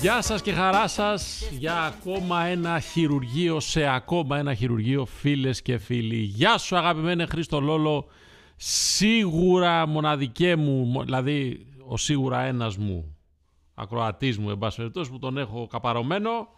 Γεια 0.00 0.22
σας 0.22 0.42
και 0.42 0.52
χαρά 0.52 0.88
σας 0.88 1.48
για 1.50 1.82
ακόμα 1.82 2.44
ένα 2.44 2.80
χειρουργείο, 2.80 3.60
σε 3.60 3.86
ακόμα 3.86 4.38
ένα 4.38 4.54
χειρουργείο 4.54 5.04
φίλες 5.04 5.62
και 5.62 5.78
φίλοι. 5.78 6.16
Γεια 6.16 6.58
σου 6.58 6.76
αγαπημένε 6.76 7.26
Χρήστο 7.26 7.60
Λόλο, 7.60 8.06
σίγουρα 8.56 9.86
μοναδικέ 9.86 10.56
μου, 10.56 11.02
δηλαδή 11.04 11.66
ο 11.86 11.96
σίγουρα 11.96 12.40
ένας 12.40 12.76
μου, 12.76 13.16
ακροατής 13.74 14.38
μου, 14.38 14.50
εν 14.50 14.58
πάση 14.58 14.76
περιπτώσει, 14.76 15.10
που 15.10 15.18
τον 15.18 15.38
έχω 15.38 15.66
καπαρωμένο, 15.66 16.48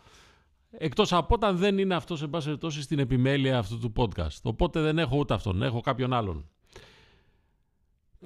εκτός 0.71 1.12
από 1.12 1.35
όταν 1.35 1.57
δεν 1.57 1.79
είναι 1.79 1.95
αυτός, 1.95 2.23
εν 2.23 2.31
πάση 2.31 2.45
περιπτώσει, 2.45 2.83
στην 2.83 2.98
επιμέλεια 2.98 3.59
αυτού 3.59 3.79
του 3.79 3.93
podcast. 3.97 4.41
Οπότε 4.43 4.81
δεν 4.81 4.98
έχω 4.98 5.17
ούτε 5.17 5.34
αυτόν, 5.34 5.62
έχω 5.62 5.81
κάποιον 5.81 6.12
άλλον. 6.12 6.48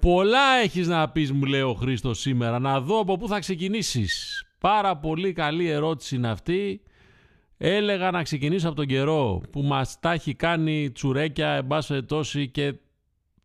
Πολλά 0.00 0.54
έχεις 0.62 0.86
να 0.86 1.08
πεις 1.08 1.32
μου 1.32 1.44
λέει 1.44 1.60
ο 1.60 1.74
Χρήστος 1.74 2.20
σήμερα, 2.20 2.58
να 2.58 2.80
δω 2.80 2.98
από 2.98 3.16
πού 3.16 3.28
θα 3.28 3.38
ξεκινήσεις. 3.38 4.42
Πάρα 4.58 4.96
πολύ 4.96 5.32
καλή 5.32 5.68
ερώτηση 5.68 6.16
είναι 6.16 6.28
αυτή. 6.28 6.82
Έλεγα 7.56 8.10
να 8.10 8.22
ξεκινήσω 8.22 8.66
από 8.66 8.76
τον 8.76 8.86
καιρό 8.86 9.40
που 9.50 9.62
μας 9.62 9.98
τα 10.00 10.12
έχει 10.12 10.34
κάνει 10.34 10.90
τσουρέκια 10.90 11.48
εν 11.48 11.66
πάση 11.66 11.88
περιπτώσει 11.88 12.48
και 12.48 12.74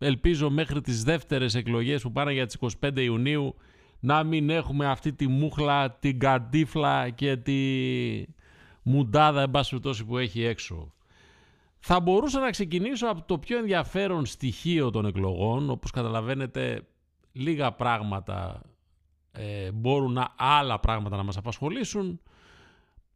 ελπίζω 0.04 0.50
μέχρι 0.50 0.82
τις 0.82 1.04
δεύτερες 1.04 1.56
εκλογές 1.56 2.02
που 2.02 2.12
πάνε 2.12 2.34
για 2.34 2.46
τις 2.46 2.58
25 2.82 2.92
Ιουνίου 2.96 3.56
να 4.00 4.24
μην 4.24 4.50
έχουμε 4.50 4.86
αυτή 4.88 5.14
τη 5.14 5.28
μούχλα, 5.28 5.92
την 5.92 6.20
καντίφλα 6.20 7.10
και 7.10 7.38
τη 7.38 7.60
μουντάδα 8.84 9.42
εν 9.42 9.52
πάση 9.52 9.70
περιπτώσει 9.70 10.06
που 10.06 10.18
έχει 10.18 10.44
έξω. 10.44 10.94
Θα 11.80 12.00
μπορούσα 12.00 12.40
να 12.40 12.50
ξεκινήσω 12.50 13.08
από 13.08 13.24
το 13.24 13.38
πιο 13.38 13.58
ενδιαφέρον 13.58 14.26
στοιχείο 14.26 14.90
των 14.90 15.06
εκλογών, 15.06 15.70
όπως 15.70 15.92
καταλαβαίνετε 15.92 16.88
λίγα 17.32 17.72
πράγματα 17.72 18.62
ε, 19.32 19.72
μπορούν 19.72 20.14
να, 20.14 20.34
άλλα 20.38 20.80
πράγματα 20.80 21.16
να 21.16 21.24
μας 21.24 21.38
απασχολήσουν, 21.38 22.22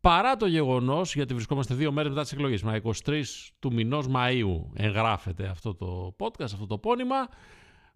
παρά 0.01 0.35
το 0.35 0.45
γεγονός, 0.45 1.15
γιατί 1.15 1.33
βρισκόμαστε 1.33 1.73
δύο 1.73 1.91
μέρες 1.91 2.09
μετά 2.09 2.21
τις 2.21 2.31
εκλογές, 2.31 2.63
μα 2.63 2.75
23 3.05 3.23
του 3.59 3.73
μηνός 3.73 4.05
Μαΐου 4.15 4.61
εγγράφεται 4.73 5.47
αυτό 5.47 5.75
το 5.75 6.15
podcast, 6.19 6.43
αυτό 6.43 6.67
το 6.67 6.77
πόνημα, 6.77 7.27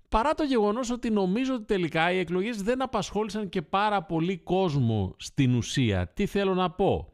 παρά 0.10 0.34
το 0.34 0.44
γεγονός 0.44 0.90
ότι 0.90 1.10
νομίζω 1.10 1.54
ότι 1.54 1.66
τελικά 1.66 2.12
οι 2.12 2.18
εκλογές 2.18 2.62
δεν 2.62 2.82
απασχόλησαν 2.82 3.50
και 3.50 3.62
πάρα 3.62 4.04
πολύ 4.04 4.38
κόσμο 4.38 5.16
στην 5.18 5.56
ουσία. 5.56 6.08
Τι 6.08 6.26
θέλω 6.26 6.54
να 6.54 6.72
πω; 6.72 7.14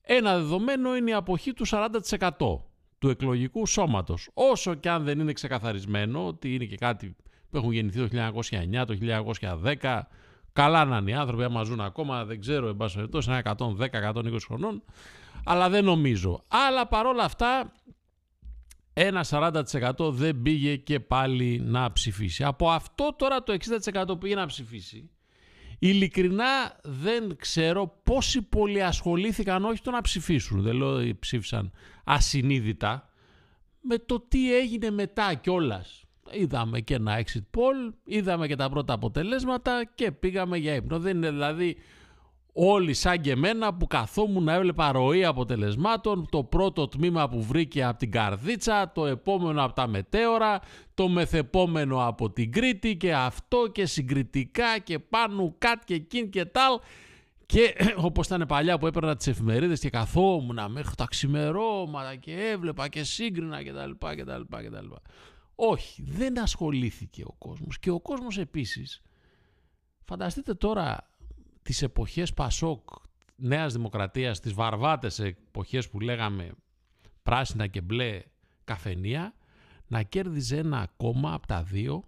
Ένα 0.00 0.36
δεδομένο 0.36 0.96
είναι 0.96 1.10
η 1.10 1.14
αποχή 1.14 1.52
του 1.52 1.66
40% 1.66 1.88
του 2.98 3.08
εκλογικού 3.08 3.66
σώματος. 3.66 4.28
Όσο 4.34 4.74
και 4.74 4.90
αν 4.90 5.04
δεν 5.04 5.18
είναι 5.18 5.32
ξεκαθαρισμένο 5.32 6.26
ότι 6.26 6.54
είναι 6.54 6.64
και 6.64 6.76
κάτι 6.76 7.16
που 7.50 7.56
έχουν 7.56 7.72
γεννηθεί 7.72 7.98
το 7.98 8.32
1909, 8.80 8.84
το 8.86 8.96
1910, 9.82 10.00
καλά 10.52 10.84
να 10.84 10.96
είναι 10.96 11.10
οι 11.10 11.14
άνθρωποι, 11.14 11.44
άμα 11.44 11.62
ζουν 11.62 11.80
ακόμα, 11.80 12.24
δεν 12.24 12.40
ξέρω, 12.40 12.68
εν 12.68 12.76
πάση 12.76 12.94
περιπτώσει, 12.94 13.30
είναι 13.30 13.42
110-120 13.44 14.36
χρονών, 14.46 14.82
αλλά 15.44 15.68
δεν 15.68 15.84
νομίζω. 15.84 16.44
Αλλά 16.48 16.86
παρόλα 16.86 17.24
αυτά, 17.24 17.72
ένα 18.92 19.24
40% 19.30 20.12
δεν 20.12 20.42
πήγε 20.42 20.76
και 20.76 21.00
πάλι 21.00 21.60
να 21.64 21.92
ψηφίσει. 21.92 22.44
Από 22.44 22.70
αυτό 22.70 23.14
τώρα 23.18 23.42
το 23.42 23.56
60% 24.12 24.20
πήγε 24.20 24.34
να 24.34 24.46
ψηφίσει, 24.46 25.10
Ειλικρινά 25.82 26.80
δεν 26.82 27.36
ξέρω 27.36 28.00
πόσοι 28.02 28.42
πολλοί 28.42 28.82
ασχολήθηκαν 28.82 29.64
όχι 29.64 29.82
το 29.82 29.90
να 29.90 30.00
ψηφίσουν, 30.00 30.62
δεν 30.62 30.76
λέω 30.76 30.94
ότι 30.94 31.14
ψήφισαν 31.14 31.72
ασυνείδητα, 32.04 33.10
με 33.80 33.98
το 33.98 34.20
τι 34.20 34.56
έγινε 34.56 34.90
μετά 34.90 35.34
κιόλας. 35.34 36.04
Είδαμε 36.32 36.80
και 36.80 36.94
ένα 36.94 37.22
exit 37.24 37.58
poll, 37.58 37.94
είδαμε 38.04 38.46
και 38.46 38.56
τα 38.56 38.68
πρώτα 38.68 38.92
αποτελέσματα 38.92 39.90
και 39.94 40.12
πήγαμε 40.12 40.56
για 40.56 40.74
ύπνο. 40.74 40.98
Δεν 40.98 41.16
είναι 41.16 41.30
δηλαδή 41.30 41.76
όλοι 42.52 42.94
σαν 42.94 43.20
και 43.20 43.30
εμένα 43.30 43.74
που 43.74 43.86
καθόμουν 43.86 44.44
να 44.44 44.52
έβλεπα 44.52 44.92
ροή 44.92 45.24
αποτελεσμάτων, 45.24 46.26
το 46.30 46.44
πρώτο 46.44 46.88
τμήμα 46.88 47.28
που 47.28 47.42
βρήκε 47.42 47.84
από 47.84 47.98
την 47.98 48.10
Καρδίτσα, 48.10 48.92
το 48.94 49.06
επόμενο 49.06 49.64
από 49.64 49.72
τα 49.72 49.86
Μετέωρα, 49.86 50.60
το 50.94 51.08
μεθεπόμενο 51.08 52.06
από 52.06 52.30
την 52.30 52.52
Κρήτη 52.52 52.96
και 52.96 53.14
αυτό 53.14 53.68
και 53.72 53.86
συγκριτικά 53.86 54.78
και 54.78 54.98
πάνω 54.98 55.54
κάτ 55.58 55.82
και 55.84 55.94
εκείν 55.94 56.30
και 56.30 56.44
τάλ 56.44 56.78
και 57.46 57.76
όπως 58.06 58.26
ήταν 58.26 58.44
παλιά 58.48 58.78
που 58.78 58.86
έπαιρνα 58.86 59.16
τις 59.16 59.26
εφημερίδες 59.26 59.80
και 59.80 59.90
καθόμουν 59.90 60.58
μέχρι 60.68 60.94
τα 60.94 61.06
ξημερώματα 61.10 62.16
και 62.16 62.32
έβλεπα 62.52 62.88
και 62.88 63.04
σύγκρινα 63.04 63.62
κτλ. 63.64 63.90
κτλ, 63.98 64.40
κτλ. 64.48 64.86
Όχι, 65.62 66.02
δεν 66.02 66.38
ασχολήθηκε 66.38 67.22
ο 67.24 67.34
κόσμος 67.38 67.78
και 67.78 67.90
ο 67.90 68.00
κόσμος 68.00 68.38
επίσης 68.38 69.02
φανταστείτε 70.04 70.54
τώρα 70.54 71.10
τις 71.62 71.82
εποχές 71.82 72.34
Πασόκ 72.34 72.88
Νέας 73.36 73.72
Δημοκρατίας, 73.72 74.40
τις 74.40 74.52
βαρβάτες 74.52 75.18
εποχές 75.18 75.88
που 75.88 76.00
λέγαμε 76.00 76.52
πράσινα 77.22 77.66
και 77.66 77.80
μπλε 77.80 78.22
καφενεία, 78.64 79.34
να 79.86 80.02
κέρδιζε 80.02 80.56
ένα 80.56 80.88
κόμμα 80.96 81.32
από 81.34 81.46
τα 81.46 81.62
δύο, 81.62 82.04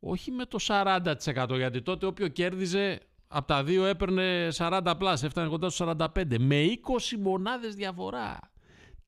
όχι 0.00 0.30
με 0.30 0.44
το 0.44 0.58
40% 0.60 1.46
γιατί 1.56 1.82
τότε 1.82 2.06
όποιο 2.06 2.28
κέρδιζε 2.28 3.00
από 3.28 3.46
τα 3.46 3.64
δύο 3.64 3.84
έπαιρνε 3.84 4.48
40 4.56 4.94
πλάς, 4.98 5.22
έφτανε 5.22 5.48
κοντά 5.48 5.68
στους 5.68 5.86
45, 5.88 6.38
με 6.38 6.64
20 6.64 7.16
μονάδες 7.20 7.74
διαφορά. 7.74 8.53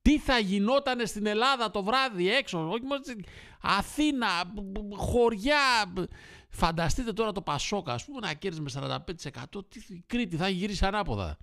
Τι 0.06 0.18
θα 0.18 0.38
γινότανε 0.38 1.04
στην 1.04 1.26
Ελλάδα 1.26 1.70
το 1.70 1.82
βράδυ 1.82 2.30
έξω, 2.30 2.68
όχι 2.68 2.84
μόνο 2.84 3.00
στην 3.02 3.24
Αθήνα, 3.60 4.26
χωριά, 4.96 5.92
Φανταστείτε 6.48 7.12
τώρα 7.12 7.32
το 7.32 7.42
ΠΑΣΟΚ, 7.42 7.92
ας 7.92 8.04
πούμε, 8.04 8.20
να 8.20 8.34
κέρδιζε 8.34 8.62
με 8.62 8.98
45%. 9.54 9.60
Τι, 9.68 9.80
η 9.88 10.04
Κρήτη 10.06 10.36
θα 10.36 10.46
έχει 10.46 10.54
γυρίσει 10.54 10.84
ανάποδα. 10.84 11.36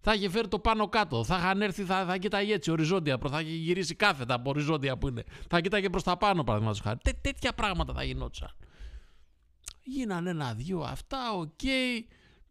Θα 0.00 0.14
είχε 0.14 0.28
φέρει 0.28 0.48
το 0.48 0.58
πάνω 0.58 0.88
κάτω. 0.88 1.24
Θα 1.24 1.36
είχαν 1.36 1.62
έρθει, 1.62 1.84
θα, 1.84 2.04
θα 2.04 2.16
κοίταγε 2.16 2.54
έτσι 2.54 2.70
οριζόντια. 2.70 3.18
Θα 3.28 3.40
είχε 3.40 3.56
γυρίσει 3.56 3.94
κάθετα 3.94 4.34
από 4.34 4.50
οριζόντια 4.50 4.98
που 4.98 5.08
είναι. 5.08 5.24
Θα 5.48 5.60
κοίταγε 5.60 5.90
προς 5.90 6.02
τα 6.02 6.16
πάνω, 6.16 6.44
παραδείγματος 6.44 6.80
χάρη. 6.80 6.98
Τέ, 7.02 7.12
τέτοια 7.20 7.52
πράγματα 7.52 7.92
θα 7.94 8.04
γινόντουσαν. 8.04 8.50
Γίνανε 9.82 10.30
ένα-δυο 10.30 10.80
αυτά, 10.80 11.32
OK. 11.32 11.48
Okay. 11.62 12.02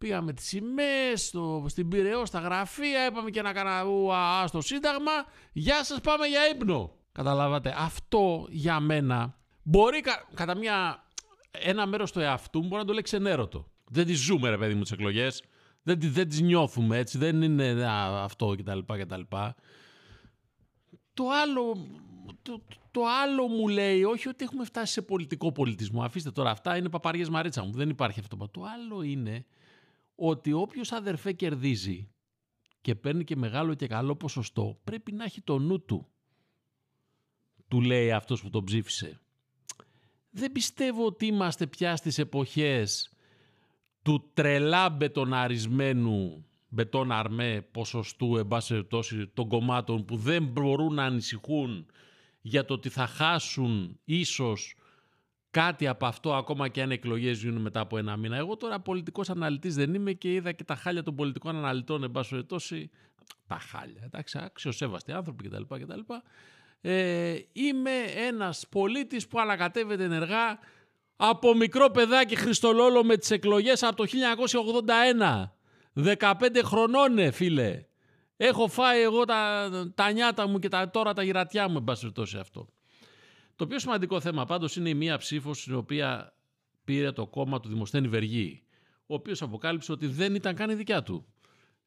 Πήγαμε 0.04 0.34
τις 0.34 0.46
σημαίες 0.46 1.34
στην 1.66 1.88
Πυραιό, 1.88 2.26
στα 2.26 2.40
γραφεία. 2.40 3.06
Είπαμε 3.08 3.30
και 3.30 3.42
να 3.42 3.54
κάναμε 3.54 4.48
στο 4.48 4.62
Σύνταγμα. 4.62 5.12
Γεια 5.52 5.84
σας, 5.84 6.02
πάμε 6.02 6.28
για 6.28 6.50
ύπνο. 6.50 6.92
Καταλάβατε. 7.12 7.76
Αυτό 7.78 8.48
για 8.50 8.80
μένα 8.80 9.38
μπορεί 9.64 10.02
κα, 10.02 10.28
κατά 10.34 10.56
μια 10.56 11.04
ένα 11.52 11.86
μέρος 11.86 12.12
του 12.12 12.20
εαυτού 12.20 12.62
μου 12.62 12.68
μπορεί 12.68 12.82
να 12.82 12.88
το 12.88 12.94
λέει 12.94 13.02
ξενέρωτο. 13.02 13.68
Δεν 13.90 14.06
τη 14.06 14.14
ζούμε, 14.14 14.50
ρε 14.50 14.58
παιδί 14.58 14.74
μου, 14.74 14.82
τις 14.82 14.92
εκλογές. 14.92 15.44
Δεν, 15.84 16.00
δεν 16.02 16.30
τις 16.30 16.42
νιώθουμε 16.42 16.98
έτσι. 16.98 17.18
Δεν 17.18 17.42
είναι 17.42 17.86
α, 17.86 18.24
αυτό 18.24 18.56
κτλ. 18.58 18.80
κτλ. 18.80 19.22
Το 21.14 21.24
άλλο, 21.42 21.88
το, 22.42 22.62
το 22.92 23.02
άλλο 23.24 23.48
μου 23.48 23.68
λέει, 23.68 24.04
όχι 24.04 24.28
ότι 24.28 24.44
έχουμε 24.44 24.66
φτάσει 24.66 24.94
σε 24.94 25.02
πολιτικό 25.02 25.52
πολιτισμό. 25.52 26.04
Αφήστε 26.04 26.32
τώρα, 26.32 26.50
αυτά 26.50 26.78
είναι 26.78 26.90
παπαριές 26.90 27.30
μαρίτσα 27.30 27.64
μου. 27.64 27.72
Δεν 27.72 27.90
υπάρχει 27.90 28.20
αυτό. 28.20 28.50
Το 28.52 28.62
άλλο 28.64 29.02
είναι 29.02 29.46
ότι 30.28 30.54
όποιος 30.54 30.92
αδερφέ 30.92 31.32
κερδίζει 31.32 32.10
και 32.82 32.96
παίρνει 32.96 33.24
και 33.24 33.36
μεγάλο 33.36 33.74
και 33.74 33.88
καλό 33.88 34.16
ποσοστό, 34.16 34.80
πρέπει 34.84 35.12
να 35.12 35.24
έχει 35.24 35.42
το 35.42 35.60
νου 35.60 35.82
του. 35.82 36.08
Του 37.68 37.82
λέει 37.82 38.12
αυτός 38.12 38.42
που 38.42 38.50
τον 38.50 38.64
ψήφισε 38.64 39.24
δεν 40.36 40.52
πιστεύω 40.52 41.06
ότι 41.06 41.26
είμαστε 41.26 41.68
πια 41.68 41.96
στις 41.96 42.18
εποχές 42.18 43.12
του 44.02 44.30
τρελά 44.34 44.90
μπετοναρισμένου 44.90 46.46
μπετόν 46.70 47.12
αρμέ 47.12 47.68
ποσοστού 47.72 48.38
εν 48.38 48.48
των 49.34 49.48
κομμάτων 49.48 50.06
που 50.06 50.16
δεν 50.18 50.44
μπορούν 50.44 50.94
να 50.94 51.04
ανησυχούν 51.04 51.86
για 52.42 52.66
το 52.66 52.74
ότι 52.74 52.90
θα 52.90 53.08
χάσουν 53.08 54.00
ίσως 54.04 54.76
κάτι 55.54 55.88
από 55.88 56.06
αυτό 56.06 56.34
ακόμα 56.34 56.68
και 56.68 56.82
αν 56.82 56.92
εκλογές 56.92 57.42
γίνουν 57.42 57.62
μετά 57.62 57.80
από 57.80 57.98
ένα 57.98 58.18
μήνα. 58.18 58.38
Εγώ 58.38 58.58
τώρα 58.58 58.80
πολιτικός 58.80 59.30
αναλυτής 59.30 59.76
δεν 59.76 59.94
είμαι 59.94 60.14
και 60.14 60.34
είδα 60.34 60.52
και 60.52 60.64
τα 60.64 60.76
χάλια 60.76 61.04
των 61.04 61.16
πολιτικών 61.16 61.56
αναλυτών 61.56 62.04
εν 62.04 62.12
πάση 62.12 62.46
τα 63.48 63.60
χάλια, 63.60 64.02
εντάξει, 64.06 64.40
αξιοσέβαστοι 64.42 65.12
άνθρωποι 65.12 65.50
κτλ. 65.50 65.62
κτλ 65.68 66.00
ε, 66.82 67.36
είμαι 67.52 67.92
ένας 68.28 68.66
πολίτης 68.70 69.28
που 69.28 69.40
ανακατεύεται 69.40 70.04
ενεργά 70.04 70.60
από 71.16 71.56
μικρό 71.56 71.90
παιδάκι 71.90 72.36
Χριστολόλο 72.36 73.04
με 73.04 73.18
τις 73.18 73.32
εκλογές 73.32 73.84
από 73.84 73.96
το 73.96 74.06
1981. 75.96 76.18
15 76.20 76.62
χρονών, 76.64 77.14
ναι, 77.14 77.32
φίλε. 77.32 77.86
Έχω 78.38 78.68
φάει 78.68 79.02
εγώ 79.02 79.26
τα, 79.26 79.70
τα 79.96 80.12
νιάτα 80.12 80.48
μου 80.48 80.60
και 80.60 80.68
τα, 80.68 80.90
τώρα 80.90 81.14
τα 81.14 81.24
γυρατιά 81.24 81.70
μου, 81.70 81.78
εν 81.78 81.84
αυτό. 82.40 82.68
Το 83.64 83.70
πιο 83.70 83.80
σημαντικό 83.80 84.20
θέμα 84.20 84.46
πάντως 84.46 84.76
είναι 84.76 84.90
η 84.90 84.94
μία 84.94 85.18
ψήφος, 85.18 85.62
στην 85.62 85.76
οποία 85.76 86.34
πήρε 86.84 87.12
το 87.12 87.28
κόμμα 87.28 87.60
του 87.60 87.70
Δημοσθένη 87.70 88.08
Βεργή, 88.08 88.64
ο 89.06 89.14
οποίος 89.14 89.42
αποκάλυψε 89.42 89.92
ότι 89.92 90.08
δεν 90.08 90.36
ήταν 90.36 90.56
καν 90.56 90.70
η 90.70 90.74
δικιά 90.74 91.04
του. 91.04 91.26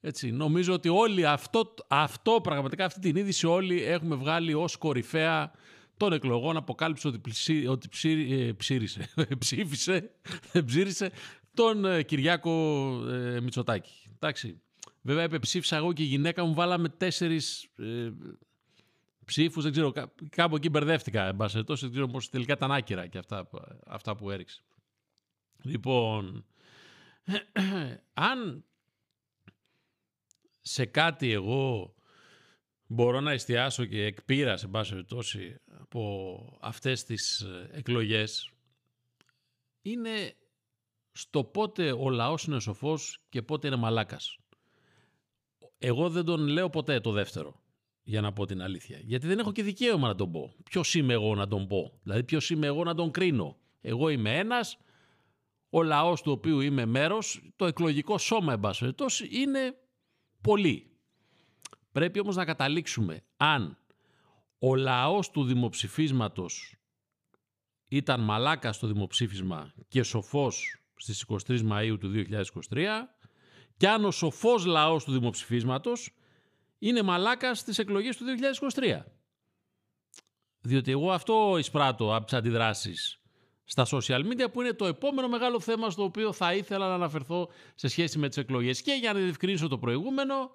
Έτσι, 0.01 0.31
νομίζω 0.31 0.73
ότι 0.73 0.89
όλοι 0.89 1.27
αυτό, 1.27 1.75
αυτό 1.89 2.41
πραγματικά 2.43 2.85
αυτή 2.85 3.01
την 3.01 3.17
είδηση 3.17 3.47
όλοι 3.47 3.83
έχουμε 3.83 4.15
βγάλει 4.15 4.55
ως 4.55 4.77
κορυφαία 4.77 5.53
των 5.97 6.13
εκλογών 6.13 6.57
αποκάλυψε 6.57 7.09
ότι, 7.09 7.21
ψή, 7.21 7.67
ότι 7.67 7.89
ψή, 7.89 8.27
ε, 8.31 8.53
ψήρισε, 8.53 9.09
ψήφισε, 9.39 10.11
δεν 10.53 10.65
ψήρισε 10.65 11.11
τον 11.55 11.85
ε, 11.85 12.03
Κυριάκο 12.03 12.51
ε, 13.09 13.41
Μητσοτάκη. 13.41 13.93
Εντάξει. 14.15 14.61
Βέβαια, 15.03 15.25
επεψήφισα 15.25 15.77
εγώ 15.77 15.93
και 15.93 16.03
η 16.03 16.07
γυναίκα 16.07 16.45
μου 16.45 16.55
βάλαμε 16.55 16.89
τέσσερις 16.89 17.69
ε, 17.79 18.13
ψήφους, 19.27 19.63
δεν 19.63 19.73
ξέρω, 19.73 19.93
κάπου 20.29 20.57
εκεί 20.57 20.69
μπερδεύτηκα, 20.69 21.27
εν 21.27 21.37
πάση 21.37 21.63
δεν 21.67 21.91
ξέρω 21.91 22.07
πώς 22.07 22.29
τελικά 22.29 22.53
ήταν 22.53 22.73
άκυρα 22.73 23.07
και 23.07 23.19
αυτά, 23.19 23.49
αυτά 23.87 24.17
που 24.17 24.31
έριξε. 24.31 24.63
Λοιπόν, 25.63 26.45
αν 28.15 28.65
σε 30.61 30.85
κάτι 30.85 31.33
εγώ 31.33 31.95
μπορώ 32.87 33.21
να 33.21 33.33
εστιάσω 33.33 33.85
και 33.85 34.05
εκπείρας 34.05 34.61
σε 34.61 34.69
πάση 34.69 34.91
περιπτώσει 34.91 35.61
από 35.81 36.59
αυτές 36.61 37.05
τις 37.05 37.41
ε, 37.41 37.71
εκλογές 37.73 38.51
είναι 39.83 40.35
στο 41.13 41.45
πότε 41.45 41.93
ο 41.93 42.11
λαός 42.11 42.45
είναι 42.45 42.61
σοφός 42.61 43.21
και 43.29 43.43
πότε 43.43 43.67
είναι 43.67 43.77
μαλάκας. 43.77 44.39
Εγώ 45.79 46.11
δεν 46.11 46.25
τον 46.25 46.41
λέω 46.41 46.71
ποτέ 46.71 47.01
το 47.01 47.13
δεύτερο, 47.13 47.61
για 48.09 48.21
να 48.21 48.33
πω 48.33 48.45
την 48.47 48.63
αλήθεια. 48.63 49.01
Γιατί 49.03 49.27
δεν 49.27 49.39
έχω 49.39 49.53
και 49.53 49.63
δικαίωμα 49.63 50.09
να 50.09 50.15
τον 50.15 50.33
πω. 50.33 50.55
Ποιος 50.65 50.95
είμαι 50.95 51.13
εγώ 51.13 51.35
να 51.35 51.49
τον 51.49 51.67
πω; 51.67 51.99
Δηλαδή 52.03 52.25
ποιος 52.25 52.51
είμαι 52.51 52.67
εγώ 52.67 52.85
να 52.85 52.95
τον 52.95 53.11
κρίνω; 53.11 53.57
Εγώ 53.81 54.09
είμαι 54.09 54.39
ένας, 54.39 54.77
ο 55.71 55.83
λαός 55.83 56.23
του 56.23 56.33
οποίου 56.33 56.61
είμαι 56.61 56.85
μέρος, 56.85 57.51
το 57.57 57.67
εκλογικό 57.67 58.19
σώμα 58.19 58.53
εν 58.53 58.61
είναι 59.31 59.75
πολύ. 60.41 60.91
Πρέπει 61.93 62.21
όμως 62.21 62.37
να 62.37 62.45
καταλήξουμε 62.45 63.25
αν 63.37 63.79
ο 64.59 64.75
λαός 64.75 65.31
του 65.31 65.45
δημοψηφίσματος 65.45 66.77
ήταν 67.89 68.21
μαλάκα 68.21 68.73
στο 68.73 68.87
δημοψήφισμα 68.87 69.75
και 69.89 70.03
σοφός 70.03 70.83
στις 70.97 71.25
23 71.47 71.61
Μαΐου 71.71 71.97
του 72.01 72.13
2023 72.71 72.87
και 73.77 73.89
αν 73.89 74.05
ο 74.05 74.11
σοφός 74.11 74.65
λαός 74.65 75.05
του 75.05 75.13
δημοψηφίσματος 75.13 76.16
είναι 76.79 77.03
μαλάκα 77.03 77.55
στις 77.55 77.79
εκλογές 77.79 78.17
του 78.17 78.25
2023. 78.75 79.03
Διότι 80.61 80.91
εγώ 80.91 81.13
αυτό 81.13 81.55
εισπράττω 81.59 82.15
από 82.15 82.25
τις 82.25 82.35
αντιδράσεις 82.35 83.21
στα 83.65 83.87
social 83.91 84.21
media 84.21 84.53
που 84.53 84.61
είναι 84.61 84.73
το 84.73 84.87
επόμενο 84.87 85.29
μεγάλο 85.29 85.61
θέμα 85.61 85.91
στο 85.91 86.03
οποίο 86.03 86.33
θα 86.33 86.55
ήθελα 86.55 86.89
να 86.89 86.95
αναφερθώ 86.95 87.49
σε 87.75 87.89
σχέση 87.89 88.19
με 88.19 88.29
τις 88.29 88.37
εκλογές. 88.37 88.83
Και 88.83 88.93
για 88.93 89.13
να 89.13 89.19
διευκρινίσω 89.19 89.69
το 89.69 89.79
προηγούμενο, 89.79 90.51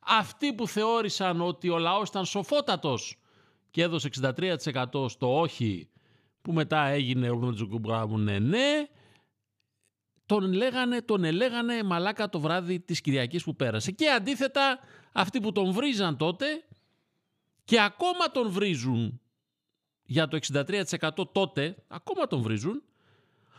αυτοί 0.00 0.52
που 0.52 0.68
θεώρησαν 0.68 1.40
ότι 1.40 1.68
ο 1.68 1.78
λαός 1.78 2.08
ήταν 2.08 2.24
σοφότατος 2.24 3.18
και 3.70 3.82
έδωσε 3.82 4.08
63% 4.22 5.08
στο 5.08 5.40
όχι 5.40 5.88
που 6.42 6.52
μετά 6.52 6.86
έγινε 6.86 7.30
ο 7.30 7.54
ναι, 8.16 8.38
ναι, 8.38 8.88
τον, 10.30 10.52
λέγανε, 10.52 11.02
τον 11.02 11.24
ελέγανε 11.24 11.82
μαλάκα 11.82 12.28
το 12.28 12.40
βράδυ 12.40 12.80
της 12.80 13.00
Κυριακής 13.00 13.44
που 13.44 13.56
πέρασε. 13.56 13.90
Και 13.90 14.10
αντίθετα 14.10 14.78
αυτοί 15.12 15.40
που 15.40 15.52
τον 15.52 15.72
βρίζαν 15.72 16.16
τότε 16.16 16.46
και 17.64 17.80
ακόμα 17.80 18.30
τον 18.32 18.50
βρίζουν 18.50 19.20
για 20.02 20.28
το 20.28 20.38
63% 20.52 21.32
τότε, 21.32 21.76
ακόμα 21.88 22.26
τον 22.26 22.42
βρίζουν, 22.42 22.82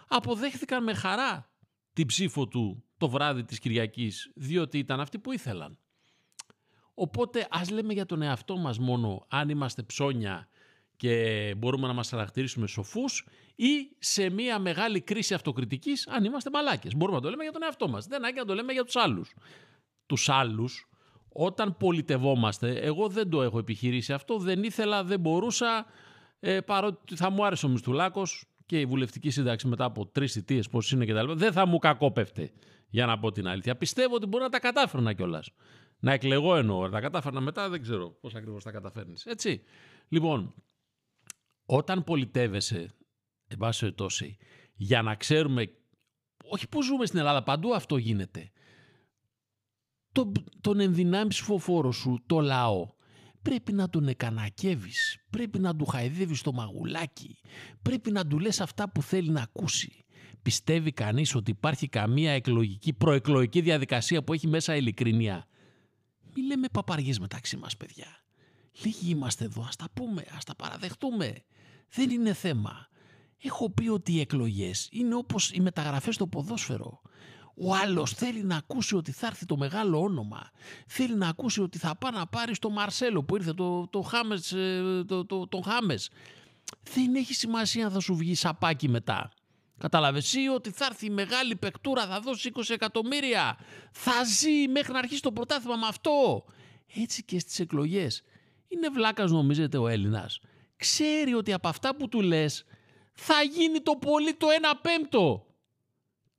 αποδέχθηκαν 0.08 0.84
με 0.84 0.94
χαρά 0.94 1.52
την 1.94 2.06
ψήφο 2.06 2.48
του 2.48 2.84
το 2.98 3.10
βράδυ 3.10 3.44
της 3.44 3.60
Κυριακής, 3.60 4.32
διότι 4.36 4.78
ήταν 4.78 5.00
αυτοί 5.00 5.20
που 5.20 5.32
ήθελαν. 5.32 5.78
Οπότε 6.94 7.48
ας 7.50 7.70
λέμε 7.70 7.94
για 7.94 8.06
τον 8.06 8.22
εαυτό 8.22 8.58
μας 8.58 8.80
μόνο 8.80 9.26
αν 9.30 9.50
είμαστε 9.50 9.84
ψώνια 9.84 10.50
και 11.02 11.54
μπορούμε 11.58 11.88
να 11.88 11.94
μας 11.94 12.10
χαρακτηρίσουμε 12.10 12.68
σοφούς 12.68 13.28
ή 13.56 13.96
σε 14.00 14.30
μια 14.30 14.60
μεγάλη 14.60 15.02
κρίση 15.02 15.34
αυτοκριτικής 15.34 16.08
αν 16.08 16.24
είμαστε 16.24 16.50
μαλάκες. 16.50 16.96
Μπορούμε 16.96 17.18
να 17.18 17.24
το 17.24 17.30
λέμε 17.30 17.44
για 17.44 17.52
τον 17.52 17.64
εαυτό 17.64 17.88
μας. 17.88 18.06
Δεν 18.06 18.26
άγγε 18.26 18.40
να 18.40 18.46
το 18.46 18.54
λέμε 18.54 18.74
για 18.74 18.84
τους 18.84 18.96
άλλους. 18.96 19.34
Τους 20.06 20.30
άλλους 20.30 20.90
όταν 21.30 21.78
πολιτευόμαστε, 21.78 22.80
εγώ 22.80 23.08
δεν 23.08 23.30
το 23.30 23.42
έχω 23.42 23.58
επιχειρήσει 23.60 24.14
αυτό, 24.14 24.38
δεν 24.38 24.64
ήθελα, 24.64 25.04
δεν 25.04 25.20
μπορούσα, 25.20 25.86
ε, 26.40 26.60
παρότι 26.62 27.16
θα 27.16 27.30
μου 27.30 27.46
άρεσε 27.46 27.66
ο 27.66 27.70
Μιστουλάκος 27.70 28.46
και 28.66 28.80
η 28.80 28.86
βουλευτική 28.86 29.30
σύνταξη 29.30 29.68
μετά 29.68 29.86
από 29.86 30.06
τρεις 30.06 30.34
θητείες, 30.34 30.70
πώς 30.70 30.92
είναι 30.92 31.06
κτλ. 31.06 31.32
Δεν 31.32 31.52
θα 31.52 31.66
μου 31.66 31.78
κακόπευτε, 31.78 32.52
για 32.90 33.06
να 33.06 33.20
πω 33.20 33.32
την 33.32 33.48
αλήθεια. 33.48 33.76
Πιστεύω 33.76 34.16
ότι 34.16 34.26
μπορεί 34.26 34.44
να 34.44 34.50
τα 34.50 34.60
κατάφερνα 34.60 35.14
κιόλας. 35.14 35.50
Να 36.00 36.14
εκλεγώ 36.14 36.56
εννοώ. 36.56 36.90
Τα 36.90 37.00
κατάφερνα 37.00 37.42
μετά, 37.42 37.70
δεν 37.70 37.82
ξέρω 37.82 38.10
πώς 38.22 38.36
ακριβώς 38.36 38.64
τα 38.64 38.72
καταφέρνεις. 38.72 39.26
Έτσι. 39.26 39.64
Λοιπόν, 40.10 40.54
όταν 41.74 42.04
πολιτεύεσαι, 42.04 42.90
εν 43.48 43.58
πάση 43.58 43.94
τόση, 43.94 44.38
για 44.74 45.02
να 45.02 45.16
ξέρουμε. 45.16 45.70
Όχι 46.44 46.68
που 46.68 46.84
ζούμε 46.84 47.06
στην 47.06 47.20
Ελλάδα, 47.20 47.44
παντού 47.44 47.76
αυτό 47.76 47.98
γίνεται. 47.98 48.52
Το, 50.12 50.32
τον 50.62 50.80
ενδυνάμει 50.80 51.30
ψηφοφόρο 51.30 51.92
σου, 51.92 52.24
το 52.26 52.40
λαό, 52.40 52.88
πρέπει 53.42 53.72
να 53.72 53.90
τον 53.90 54.08
εκανακεύεις, 54.08 55.18
πρέπει 55.30 55.60
να 55.60 55.76
του 55.76 55.86
χαϊδεύεις 55.86 56.42
το 56.42 56.52
μαγουλάκι, 56.52 57.40
πρέπει 57.82 58.12
να 58.12 58.28
του 58.28 58.40
λες 58.40 58.62
αυτά 58.62 58.92
που 58.92 59.02
θέλει 59.02 59.30
να 59.30 59.42
ακούσει. 59.42 60.06
Πιστεύει 60.42 60.92
κανείς 60.92 61.36
ότι 61.36 61.52
υπάρχει 61.52 61.88
καμία 61.88 62.32
εκλογική, 62.32 62.94
προεκλογική 62.94 63.62
διαδικασία 63.62 64.24
που 64.24 64.34
έχει 64.34 64.48
μέσα 64.48 64.76
ειλικρινία; 64.76 65.48
Μη 66.36 66.44
λέμε 66.44 66.68
παπαριές 66.72 67.20
μεταξύ 67.20 67.58
μας 67.58 67.78
παιδιά. 67.78 68.24
Λίγοι 68.84 69.10
είμαστε 69.10 69.46
εδώ, 69.46 69.66
ας 69.68 69.76
τα 69.76 69.88
πούμε, 69.94 70.26
ας 70.38 70.44
τα 70.44 70.56
παραδεχτούμε. 70.56 71.44
Δεν 71.90 72.10
είναι 72.10 72.34
θέμα. 72.34 72.88
Έχω 73.44 73.70
πει 73.70 73.88
ότι 73.88 74.12
οι 74.12 74.20
εκλογές 74.20 74.88
είναι 74.92 75.16
όπως 75.16 75.52
οι 75.52 75.60
μεταγραφές 75.60 76.16
στο 76.16 76.28
ποδόσφαιρο. 76.28 77.02
Ο 77.56 77.76
άλλος 77.76 78.14
θέλει 78.14 78.44
να 78.44 78.56
ακούσει 78.56 78.96
ότι 78.96 79.12
θα 79.12 79.28
έρθει 79.28 79.46
το 79.46 79.58
μεγάλο 79.58 80.02
όνομα. 80.02 80.52
Θέλει 80.88 81.16
να 81.16 81.28
ακούσει 81.28 81.62
ότι 81.62 81.78
θα 81.78 81.96
πάει 81.98 82.12
να 82.12 82.28
πάρει 82.28 82.58
το 82.58 82.70
Μαρσέλο 82.70 83.24
που 83.24 83.36
ήρθε, 83.36 83.54
το, 83.54 83.88
το 83.88 84.02
Χάμες, 84.02 84.52
ε, 84.52 85.04
το, 85.08 85.26
το, 85.26 85.48
το 85.48 85.62
Χάμες. 85.62 86.10
Δεν 86.94 87.16
έχει 87.16 87.34
σημασία 87.34 87.86
αν 87.86 87.92
θα 87.92 88.00
σου 88.00 88.16
βγει 88.16 88.36
σαπάκι 88.36 88.90
μετά. 88.90 89.32
Κατάλαβες 89.78 90.34
ή 90.34 90.48
ότι 90.48 90.72
θα 90.72 90.86
έρθει 90.86 91.06
η 91.06 91.10
μεγάλη 91.10 91.56
παικτούρα, 91.56 92.08
θα 92.08 92.20
δώσει 92.20 92.52
20 92.54 92.62
εκατομμύρια. 92.68 93.58
Θα 93.92 94.24
ζει 94.24 94.68
μέχρι 94.68 94.94
να 94.94 95.00
αρχίσει 95.00 95.22
το 95.22 95.32
πρωτάθλημα 95.32 95.76
με 95.76 95.88
αυτό. 95.88 96.46
Έτσι 96.96 97.24
και 97.24 97.40
στις 97.40 97.60
εκλογές. 97.60 98.24
Είναι 98.74 98.90
βλάκας 98.90 99.32
νομίζετε 99.32 99.78
ο 99.78 99.88
Έλληνας. 99.88 100.40
Ξέρει 100.76 101.34
ότι 101.34 101.54
από 101.54 101.68
αυτά 101.68 101.96
που 101.96 102.08
του 102.08 102.22
λες 102.22 102.66
θα 103.14 103.42
γίνει 103.42 103.82
το 103.82 103.96
πολύ 103.96 104.34
το 104.34 104.48
1 104.48 104.80
πέμπτο. 104.82 105.46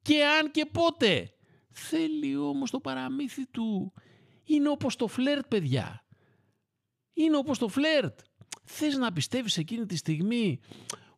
Και 0.02 0.24
αν 0.24 0.50
και 0.50 0.66
πότε. 0.66 1.32
Θέλει 1.70 2.36
όμως 2.36 2.70
το 2.70 2.80
παραμύθι 2.80 3.46
του. 3.46 3.92
Είναι 4.44 4.68
όπως 4.68 4.96
το 4.96 5.06
φλερτ 5.06 5.46
παιδιά. 5.46 6.04
Είναι 7.12 7.36
όπως 7.36 7.58
το 7.58 7.68
φλερτ. 7.68 8.18
Θες 8.64 8.96
να 8.96 9.12
πιστεύεις 9.12 9.56
εκείνη 9.56 9.86
τη 9.86 9.96
στιγμή 9.96 10.60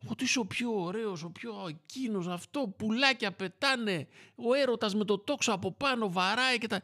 ότι 0.07 0.25
είσαι 0.25 0.39
ο 0.39 0.47
πιο 0.47 0.83
ωραίος, 0.83 1.23
ο 1.23 1.31
πιο 1.31 1.55
εκείνος, 1.69 2.27
αυτό, 2.27 2.75
πουλάκια 2.77 3.33
πετάνε, 3.33 4.07
ο 4.35 4.55
έρωτας 4.55 4.95
με 4.95 5.05
το 5.05 5.19
τόξο 5.19 5.53
από 5.53 5.73
πάνω 5.73 6.11
βαράει 6.11 6.59
και 6.59 6.67
τα... 6.67 6.83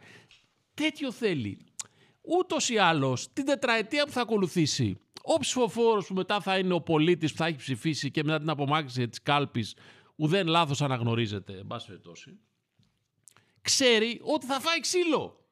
Τέτοιο 0.75 1.13
θέλει. 1.13 1.70
Ούτως 2.39 2.69
ή 2.69 2.79
άλλως, 2.79 3.33
την 3.33 3.45
τετραετία 3.45 4.05
που 4.05 4.13
θα 4.13 4.21
ακολουθήσει, 4.21 5.01
ο 5.23 5.39
ψηφοφόρος 5.39 6.07
που 6.07 6.15
μετά 6.15 6.41
θα 6.41 6.59
είναι 6.59 6.73
ο 6.73 6.81
πολίτης 6.81 7.31
που 7.31 7.37
θα 7.37 7.47
έχει 7.47 7.57
ψηφίσει 7.57 8.11
και 8.11 8.25
μετά 8.25 8.39
την 8.39 8.51
απομάκρυνση 8.51 9.09
της 9.09 9.23
κάλπης 9.23 9.77
ουδέν 10.17 10.47
λάθος 10.47 10.83
αναγνωρίζεται, 10.83 11.53
εν 11.53 11.67
πάση 11.67 11.87
περιπτώσει, 11.87 12.39
ξέρει 13.61 14.21
ότι 14.25 14.47
θα 14.47 14.61
φάει 14.61 14.81
ξύλο. 14.81 15.45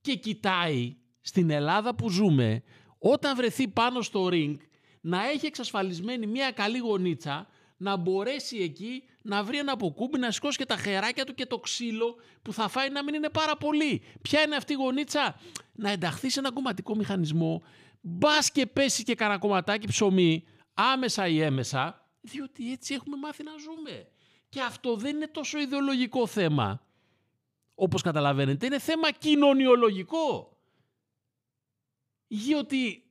Και 0.00 0.14
κοιτάει 0.14 0.96
στην 1.20 1.50
Ελλάδα 1.50 1.94
που 1.94 2.10
ζούμε, 2.10 2.62
όταν 2.98 3.36
βρεθεί 3.36 3.68
πάνω 3.68 4.02
στο 4.02 4.28
ring, 4.32 4.56
να 5.00 5.28
έχει 5.28 5.46
εξασφαλισμένη 5.46 6.26
μια 6.26 6.50
καλή 6.50 6.78
γονίτσα, 6.78 7.46
να 7.76 7.96
μπορέσει 7.96 8.56
εκεί 8.56 9.02
να 9.22 9.44
βρει 9.44 9.58
ένα 9.58 9.72
αποκούμπι, 9.72 10.18
να 10.18 10.30
σηκώσει 10.30 10.58
και 10.58 10.66
τα 10.66 10.76
χεράκια 10.76 11.24
του 11.24 11.34
και 11.34 11.46
το 11.46 11.58
ξύλο 11.58 12.16
που 12.42 12.52
θα 12.52 12.68
φάει 12.68 12.90
να 12.90 13.04
μην 13.04 13.14
είναι 13.14 13.30
πάρα 13.30 13.56
πολύ. 13.56 14.02
Ποια 14.22 14.42
είναι 14.42 14.56
αυτή 14.56 14.72
η 14.72 14.76
γονίτσα; 14.76 15.40
Να 15.72 15.90
ενταχθεί 15.90 16.30
σε 16.30 16.38
ένα 16.38 16.52
κομματικό 16.52 16.96
μηχανισμό, 16.96 17.62
μπας 18.00 18.50
και 18.50 18.66
πέσει 18.66 19.02
και 19.02 19.14
κανένα 19.14 19.38
κομματάκι 19.38 19.86
ψωμί, 19.86 20.44
άμεσα 20.74 21.26
ή 21.26 21.40
έμεσα, 21.40 22.08
διότι 22.20 22.72
έτσι 22.72 22.94
έχουμε 22.94 23.16
μάθει 23.16 23.42
να 23.42 23.52
ζούμε. 23.58 24.08
Και 24.48 24.60
αυτό 24.60 24.96
δεν 24.96 25.16
είναι 25.16 25.28
τόσο 25.28 25.58
ιδεολογικό 25.58 26.26
θέμα. 26.26 26.86
Όπως 27.74 28.02
καταλαβαίνετε, 28.02 28.66
είναι 28.66 28.78
θέμα 28.78 29.10
κοινωνιολογικό. 29.10 30.58
Γιατί 32.26 33.04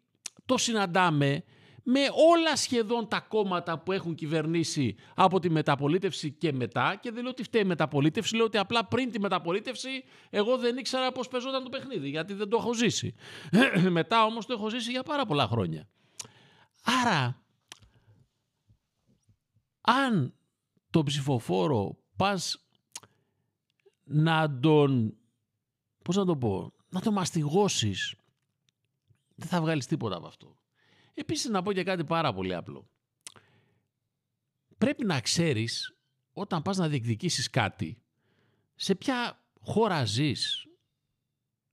το 0.46 0.58
συναντάμε 0.58 1.44
με 1.84 2.00
όλα 2.34 2.56
σχεδόν 2.56 3.08
τα 3.08 3.20
κόμματα 3.20 3.80
που 3.80 3.92
έχουν 3.92 4.16
κυβερνήσει 4.16 4.96
από 5.16 5.40
τη 5.40 5.50
μεταπολίτευση 5.50 6.32
και 6.32 6.54
μετά 6.54 6.96
και 7.02 7.12
δεν 7.12 7.22
λέω 7.22 7.32
ότι 7.32 7.44
φταίει 7.44 7.62
η 7.62 7.66
μεταπολίτευση, 7.66 8.36
λέω 8.36 8.46
ότι 8.46 8.58
απλά 8.58 8.86
πριν 8.86 9.12
τη 9.12 9.20
μεταπολίτευση 9.20 10.04
εγώ 10.30 10.58
δεν 10.58 10.78
ήξερα 10.78 11.12
πώς 11.12 11.28
παίζονταν 11.28 11.64
το 11.64 11.70
παιχνίδι 11.70 12.10
γιατί 12.10 12.34
δεν 12.34 12.50
το 12.50 12.58
έχω 12.58 12.74
ζήσει. 12.74 13.16
μετά 13.90 14.26
όμως 14.26 14.46
το 14.46 14.54
έχω 14.54 14.70
ζήσει 14.70 14.92
για 14.92 15.04
πάρα 15.04 15.26
πολλά 15.26 15.48
χρόνια. 15.48 15.88
Άρα, 16.84 17.44
αν 19.82 20.34
το 20.90 21.04
ψηφοφόρο 21.04 21.98
πας 22.16 22.68
να 24.04 24.60
τον, 24.60 25.18
πώς 26.04 26.16
να 26.16 26.26
το 26.26 26.38
πω, 26.38 26.74
να 26.90 27.02
τον 27.02 27.14
μαστιγώσεις, 27.14 28.16
δεν 29.36 29.48
θα 29.48 29.62
βγάλεις 29.62 29.86
τίποτα 29.86 30.16
από 30.16 30.28
αυτό. 30.28 30.58
Επίσης 31.14 31.50
να 31.50 31.62
πω 31.62 31.74
και 31.74 31.84
κάτι 31.84 32.04
πάρα 32.04 32.34
πολύ 32.34 32.56
απλό. 32.56 32.90
Πρέπει 34.78 35.06
να 35.06 35.22
ξέρεις 35.22 35.98
όταν 36.34 36.62
πας 36.62 36.78
να 36.78 36.88
διεκδικήσεις 36.88 37.50
κάτι 37.50 38.02
σε 38.76 38.96
ποια 38.96 39.44
χώρα 39.60 40.06
ζεις. 40.06 40.68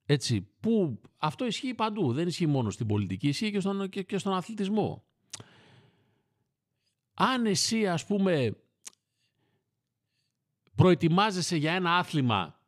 Έτσι, 0.05 0.49
που 0.61 1.01
αυτό 1.17 1.45
ισχύει 1.45 1.75
παντού, 1.75 2.13
δεν 2.13 2.29
ισχύει 2.29 2.47
μόνο 2.47 2.71
στην 2.71 2.87
πολιτική, 2.87 3.29
ισχύει 3.29 3.51
και 3.51 3.61
στον, 3.61 3.89
και, 3.89 4.03
και 4.03 4.19
στον 4.19 4.35
αθλητισμό. 4.35 5.05
Αν 7.15 7.47
εσύ 7.47 7.89
ας 7.89 8.07
πούμε 8.07 8.57
προετοιμάζεσαι 10.75 11.57
για 11.57 11.73
ένα 11.73 11.97
άθλημα 11.97 12.60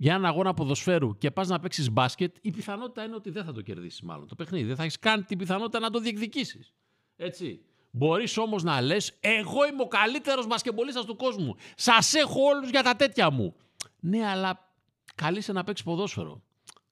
για 0.00 0.14
ένα 0.14 0.28
αγώνα 0.28 0.54
ποδοσφαίρου 0.54 1.18
και 1.18 1.30
πας 1.30 1.48
να 1.48 1.60
παίξεις 1.60 1.90
μπάσκετ, 1.90 2.36
η 2.40 2.50
πιθανότητα 2.50 3.04
είναι 3.04 3.14
ότι 3.14 3.30
δεν 3.30 3.44
θα 3.44 3.52
το 3.52 3.60
κερδίσεις 3.60 4.00
μάλλον 4.00 4.28
το 4.28 4.34
παιχνίδι. 4.34 4.66
Δεν 4.66 4.76
θα 4.76 4.82
έχεις 4.82 4.98
καν 4.98 5.24
την 5.24 5.38
πιθανότητα 5.38 5.78
να 5.78 5.90
το 5.90 5.98
διεκδικήσεις. 5.98 6.72
Έτσι. 7.16 7.64
Μπορείς 7.90 8.36
όμως 8.36 8.62
να 8.62 8.80
λες: 8.80 9.16
Εγώ 9.20 9.66
είμαι 9.66 9.82
ο 9.82 9.88
καλύτερος 9.88 10.46
μπασκεμπολίστας 10.46 11.04
του 11.04 11.16
κόσμου. 11.16 11.54
Σας 11.74 12.14
έχω 12.14 12.40
όλους 12.42 12.70
για 12.70 12.82
τα 12.82 12.96
τέτοια 12.96 13.30
μου. 13.30 13.54
Ναι, 14.00 14.26
αλλά 14.26 14.74
καλείσαι 15.14 15.52
να 15.52 15.64
παίξεις 15.64 15.86
ποδόσφαιρο. 15.86 16.42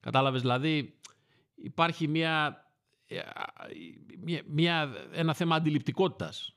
Κατάλαβες, 0.00 0.40
δηλαδή 0.40 0.98
υπάρχει 1.54 2.08
μια, 2.08 2.64
μια, 4.18 4.42
μια, 4.46 4.92
ένα 5.12 5.34
θέμα 5.34 5.56
αντιληπτικότητας. 5.56 6.56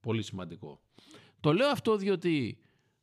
Πολύ 0.00 0.22
σημαντικό. 0.22 0.80
Το 1.40 1.52
λέω 1.52 1.68
αυτό 1.68 1.96
διότι 1.96 2.58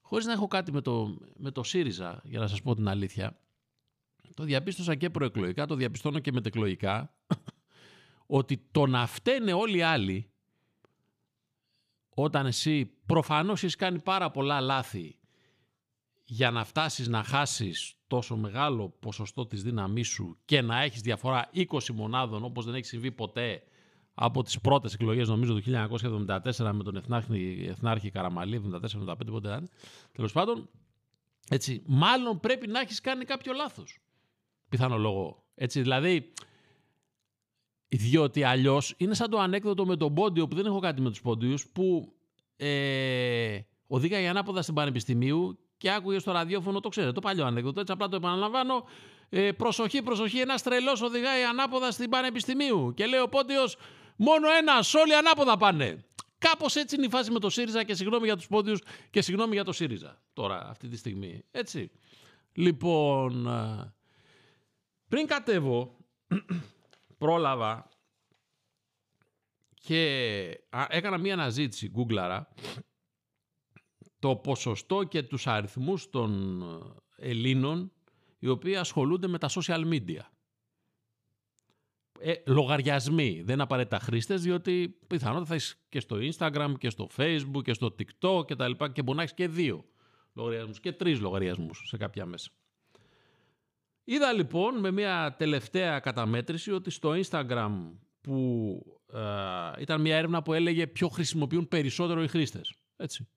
χωρίς 0.09 0.25
να 0.25 0.31
έχω 0.31 0.47
κάτι 0.47 0.71
με 0.71 0.81
το, 0.81 1.17
με 1.37 1.51
το 1.51 1.63
ΣΥΡΙΖΑ, 1.63 2.21
για 2.23 2.39
να 2.39 2.47
σας 2.47 2.61
πω 2.61 2.75
την 2.75 2.87
αλήθεια, 2.87 3.39
το 4.33 4.43
διαπίστωσα 4.43 4.95
και 4.95 5.09
προεκλογικά, 5.09 5.65
το 5.65 5.75
διαπιστώνω 5.75 6.19
και 6.19 6.31
μετεκλογικά, 6.31 7.13
ότι 8.39 8.67
το 8.71 8.85
να 8.85 9.07
φταίνε 9.07 9.53
όλοι 9.53 9.77
οι 9.77 9.81
άλλοι, 9.81 10.31
όταν 12.09 12.45
εσύ 12.45 12.85
προφανώς 13.05 13.63
έχεις 13.63 13.75
κάνει 13.75 14.01
πάρα 14.01 14.31
πολλά 14.31 14.61
λάθη 14.61 15.17
για 16.25 16.51
να 16.51 16.63
φτάσεις 16.63 17.07
να 17.07 17.23
χάσεις 17.23 17.95
τόσο 18.07 18.35
μεγάλο 18.35 18.89
ποσοστό 18.89 19.45
της 19.45 19.63
δύναμής 19.63 20.07
σου 20.07 20.37
και 20.45 20.61
να 20.61 20.81
έχεις 20.81 21.01
διαφορά 21.01 21.49
20 21.53 21.65
μονάδων 21.93 22.43
όπως 22.43 22.65
δεν 22.65 22.75
έχει 22.75 22.85
συμβεί 22.85 23.11
ποτέ 23.11 23.63
από 24.21 24.43
τις 24.43 24.59
πρώτες 24.59 24.93
εκλογές 24.93 25.27
νομίζω 25.27 25.53
το 25.53 25.61
1974 25.65 26.71
με 26.73 26.83
τον 26.83 26.95
Εθνάρχη, 26.95 27.65
Εθνάρχη 27.69 28.09
Καραμαλή, 28.09 28.61
74-75 29.05 29.13
πότε 29.31 29.47
ήταν, 29.47 29.69
τέλος 30.11 30.31
πάντων, 30.31 30.69
έτσι, 31.49 31.83
μάλλον 31.85 32.39
πρέπει 32.39 32.67
να 32.67 32.79
έχεις 32.79 33.01
κάνει 33.01 33.25
κάποιο 33.25 33.53
λάθος. 33.53 33.99
Πιθανό 34.69 34.97
λόγο. 34.97 35.43
Έτσι, 35.55 35.81
δηλαδή, 35.81 36.33
διότι 37.87 38.43
αλλιώς 38.43 38.93
είναι 38.97 39.13
σαν 39.13 39.29
το 39.29 39.39
ανέκδοτο 39.39 39.85
με 39.85 39.95
τον 39.95 40.13
πόντιο 40.13 40.47
που 40.47 40.55
δεν 40.55 40.65
έχω 40.65 40.79
κάτι 40.79 41.01
με 41.01 41.09
τους 41.09 41.21
πόντιους 41.21 41.67
που 41.67 42.13
ε, 42.55 43.59
οδήγαγε 43.87 44.27
ανάποδα 44.27 44.61
στην 44.61 44.73
Πανεπιστημίου 44.73 45.59
και 45.77 45.91
άκουγε 45.91 46.19
στο 46.19 46.31
ραδιόφωνο, 46.31 46.79
το 46.79 46.89
ξέρετε, 46.89 47.13
το 47.13 47.19
παλιό 47.19 47.45
ανέκδοτο, 47.45 47.79
έτσι 47.79 47.93
απλά 47.93 48.07
το 48.07 48.15
επαναλαμβάνω, 48.15 48.83
ε, 49.29 49.51
προσοχή, 49.51 50.01
προσοχή, 50.01 50.39
ένας 50.39 50.63
τρελός 50.63 51.01
οδηγάει 51.01 51.43
ανάποδα 51.43 51.91
στην 51.91 52.09
Πανεπιστημίου 52.09 52.93
και 52.95 53.05
λέει 53.05 53.19
ο 53.19 53.27
Πόντιος, 53.27 53.77
Μόνο 54.21 54.47
ένα, 54.49 54.73
όλοι 55.01 55.15
ανάποδα 55.15 55.57
πάνε. 55.57 56.05
Κάπως 56.37 56.75
έτσι 56.75 56.95
είναι 56.95 57.05
η 57.05 57.09
φάση 57.09 57.31
με 57.31 57.39
το 57.39 57.49
ΣΥΡΙΖΑ 57.49 57.83
και 57.83 57.93
συγγνώμη 57.93 58.25
για 58.25 58.35
τους 58.35 58.47
πόντιους 58.47 58.81
και 59.09 59.21
συγγνώμη 59.21 59.53
για 59.53 59.63
το 59.63 59.71
ΣΥΡΙΖΑ 59.71 60.21
τώρα, 60.33 60.67
αυτή 60.69 60.87
τη 60.87 60.97
στιγμή. 60.97 61.43
Έτσι. 61.51 61.91
Λοιπόν, 62.53 63.47
ε, 63.47 63.93
πριν 65.07 65.27
κατέβω, 65.27 65.97
πρόλαβα 67.17 67.89
και 69.73 70.03
έκανα 70.87 71.17
μία 71.17 71.33
αναζήτηση, 71.33 71.87
γκούγκλαρα, 71.87 72.53
το 74.19 74.35
ποσοστό 74.35 75.03
και 75.03 75.23
τους 75.23 75.47
αριθμούς 75.47 76.09
των 76.09 76.61
ε, 77.17 77.29
Ελλήνων 77.29 77.91
οι 78.39 78.47
οποίοι 78.47 78.75
ασχολούνται 78.75 79.27
με 79.27 79.37
τα 79.37 79.49
social 79.49 79.85
media 79.93 80.21
ε, 82.19 82.33
λογαριασμοί. 82.45 83.41
Δεν 83.45 83.53
είναι 83.53 83.63
απαραίτητα 83.63 83.99
χρήστες, 83.99 84.41
διότι 84.41 84.97
πιθανότατα 85.07 85.45
θα 85.45 85.53
έχει 85.53 85.73
και 85.89 85.99
στο 85.99 86.17
Instagram 86.19 86.73
και 86.77 86.89
στο 86.89 87.07
Facebook 87.17 87.61
και 87.63 87.73
στο 87.73 87.95
TikTok 87.99 88.45
και 88.45 88.55
τα 88.55 88.67
λοιπά 88.67 88.91
και 88.91 89.01
μπορεί 89.01 89.17
να 89.17 89.23
έχεις 89.23 89.35
και 89.35 89.47
δύο 89.47 89.85
λογαριασμούς 90.33 90.79
και 90.79 90.91
τρεις 90.91 91.19
λογαριασμούς 91.19 91.83
σε 91.85 91.97
κάποια 91.97 92.25
μέσα. 92.25 92.49
Είδα 94.03 94.33
λοιπόν 94.33 94.79
με 94.79 94.91
μια 94.91 95.35
τελευταία 95.37 95.99
καταμέτρηση 95.99 96.71
ότι 96.71 96.89
στο 96.89 97.13
Instagram 97.23 97.71
που 98.21 98.81
ε, 99.13 99.81
ήταν 99.81 100.01
μια 100.01 100.17
έρευνα 100.17 100.41
που 100.41 100.53
έλεγε 100.53 100.87
ποιο 100.87 101.07
χρησιμοποιούν 101.07 101.67
περισσότερο 101.67 102.23
οι 102.23 102.27
χρήστες. 102.27 102.73
Έτσι. 102.95 103.27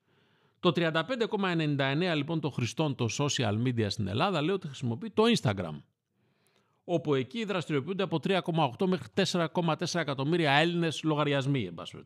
Το 0.60 0.72
35,99 0.74 2.12
λοιπόν 2.14 2.40
των 2.40 2.52
χρηστών 2.52 2.94
των 2.94 3.08
social 3.18 3.62
media 3.66 3.86
στην 3.88 4.06
Ελλάδα 4.06 4.42
λέει 4.42 4.54
ότι 4.54 4.66
χρησιμοποιεί 4.66 5.10
το 5.10 5.22
Instagram 5.36 5.80
όπου 6.84 7.14
εκεί 7.14 7.44
δραστηριοποιούνται 7.44 8.02
από 8.02 8.20
3,8 8.22 8.86
μέχρι 8.86 9.08
4,4 9.16 10.00
εκατομμύρια 10.00 10.52
Έλληνες 10.52 11.02
λογαριασμοί, 11.02 11.64
εν 11.64 11.74
πάση 11.74 12.04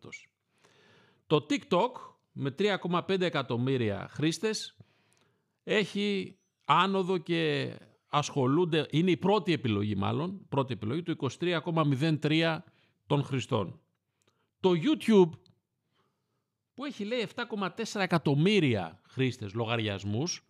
Το 1.27 1.47
TikTok 1.51 1.91
με 2.33 2.55
3,5 2.59 3.21
εκατομμύρια 3.21 4.09
χρήστες 4.11 4.77
έχει 5.65 6.39
άνοδο 6.65 7.19
και 7.19 7.73
ασχολούνται, 8.09 8.87
είναι 8.91 9.11
η 9.11 9.17
πρώτη 9.17 9.53
επιλογή 9.53 9.95
μάλλον, 9.95 10.47
πρώτη 10.49 10.73
επιλογή 10.73 11.03
του 11.03 11.17
23,03 11.41 12.59
των 13.07 13.23
χρηστών. 13.23 13.81
Το 14.61 14.71
YouTube 14.71 15.31
που 16.75 16.85
έχει 16.85 17.05
λέει 17.05 17.29
7,4 17.35 18.01
εκατομμύρια 18.01 19.01
χρήστες 19.09 19.55
λογαριασμούς 19.55 20.47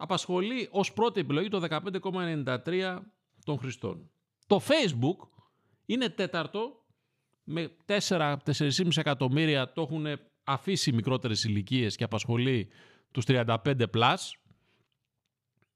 απασχολεί 0.00 0.68
ως 0.70 0.92
πρώτη 0.92 1.20
επιλογή 1.20 1.48
το 1.48 1.62
15,93 1.70 2.98
των 3.44 3.58
χρηστών. 3.58 4.10
Το 4.46 4.60
Facebook 4.68 5.28
είναι 5.86 6.08
τέταρτο 6.08 6.84
με 7.44 7.76
4-4,5 7.86 8.36
εκατομμύρια 8.96 9.72
το 9.72 9.82
έχουν 9.82 10.06
αφήσει 10.44 10.92
μικρότερες 10.92 11.44
ηλικίες 11.44 11.96
και 11.96 12.04
απασχολεί 12.04 12.68
τους 13.10 13.24
35 13.26 13.56
plus. 13.94 14.16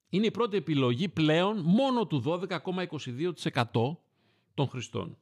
Είναι 0.08 0.26
η 0.26 0.30
πρώτη 0.30 0.56
επιλογή 0.56 1.08
πλέον 1.08 1.60
μόνο 1.64 2.06
του 2.06 2.22
12,22% 2.26 3.96
των 4.54 4.68
χρηστών. 4.68 5.18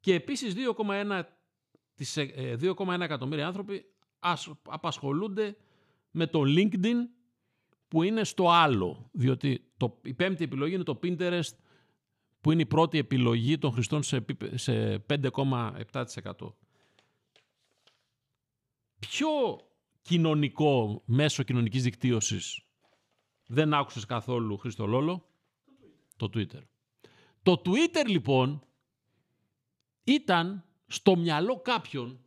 Και 0.00 0.14
επίσης 0.14 0.54
2,1 0.76 1.22
2,1 2.60 3.00
ε, 3.00 3.04
εκατομμύρια 3.04 3.46
άνθρωποι 3.46 3.84
απασχολούνται 4.62 5.56
με 6.10 6.26
το 6.26 6.42
LinkedIn 6.46 6.96
που 7.90 8.02
είναι 8.02 8.24
στο 8.24 8.50
άλλο. 8.50 9.08
Διότι 9.12 9.64
το, 9.76 10.00
η 10.02 10.14
πέμπτη 10.14 10.44
επιλογή 10.44 10.74
είναι 10.74 10.82
το 10.82 10.98
Pinterest 11.02 11.54
που 12.40 12.52
είναι 12.52 12.62
η 12.62 12.66
πρώτη 12.66 12.98
επιλογή 12.98 13.58
των 13.58 13.72
χρηστών 13.72 14.02
σε, 14.02 14.24
σε 14.54 15.04
5,7%. 15.08 16.04
Ποιο 18.98 19.28
κοινωνικό 20.02 21.02
μέσο 21.04 21.42
κοινωνικής 21.42 21.82
δικτύωσης 21.82 22.64
δεν 23.46 23.74
άκουσες 23.74 24.04
καθόλου 24.04 24.56
Χρήστο 24.58 24.86
Λόλο; 24.86 25.28
Το 26.16 26.30
Twitter. 26.34 26.62
Το 27.42 27.62
Twitter 27.64 28.06
λοιπόν 28.06 28.62
ήταν 30.04 30.64
στο 30.86 31.16
μυαλό 31.16 31.60
κάποιον 31.60 32.20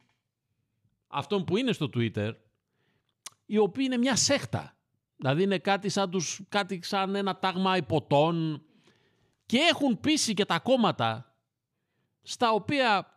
αυτόν 1.08 1.44
που 1.44 1.58
είναι 1.58 1.72
στο 1.72 1.90
Twitter 1.94 2.32
η 3.46 3.58
οποία 3.58 3.86
είναι 3.86 3.98
μια 3.98 4.16
σέχτα. 4.16 4.78
Δηλαδή 5.16 5.44
είναι 5.44 5.58
κάτι 5.58 5.90
σαν, 5.90 6.10
τους, 6.10 6.42
κάτι 6.50 6.80
σαν 6.84 7.16
ένα 7.16 7.40
τάγμα 7.40 7.78
υποτών 7.78 8.66
και 9.46 9.58
έχουν 9.58 10.00
πείσει 10.00 10.34
και 10.34 10.46
τα 10.46 10.60
κόμματα 10.60 11.36
στα 12.22 12.52
οποία 12.52 13.16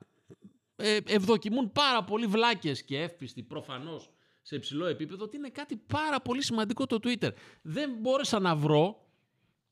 ε, 0.77 0.99
ευδοκιμούν 1.07 1.73
πάρα 1.73 2.05
πολύ 2.05 2.27
βλάκες 2.27 2.85
και 2.85 3.03
εύπιστοι 3.03 3.43
προφανώς 3.43 4.11
σε 4.43 4.57
υψηλό 4.57 4.87
επίπεδο 4.87 5.25
ότι 5.25 5.37
είναι 5.37 5.49
κάτι 5.49 5.77
πάρα 5.77 6.21
πολύ 6.21 6.43
σημαντικό 6.43 6.87
το 6.87 6.99
Twitter. 7.03 7.31
Δεν 7.63 7.91
μπόρεσα 8.01 8.39
να 8.39 8.57
βρω 8.57 9.07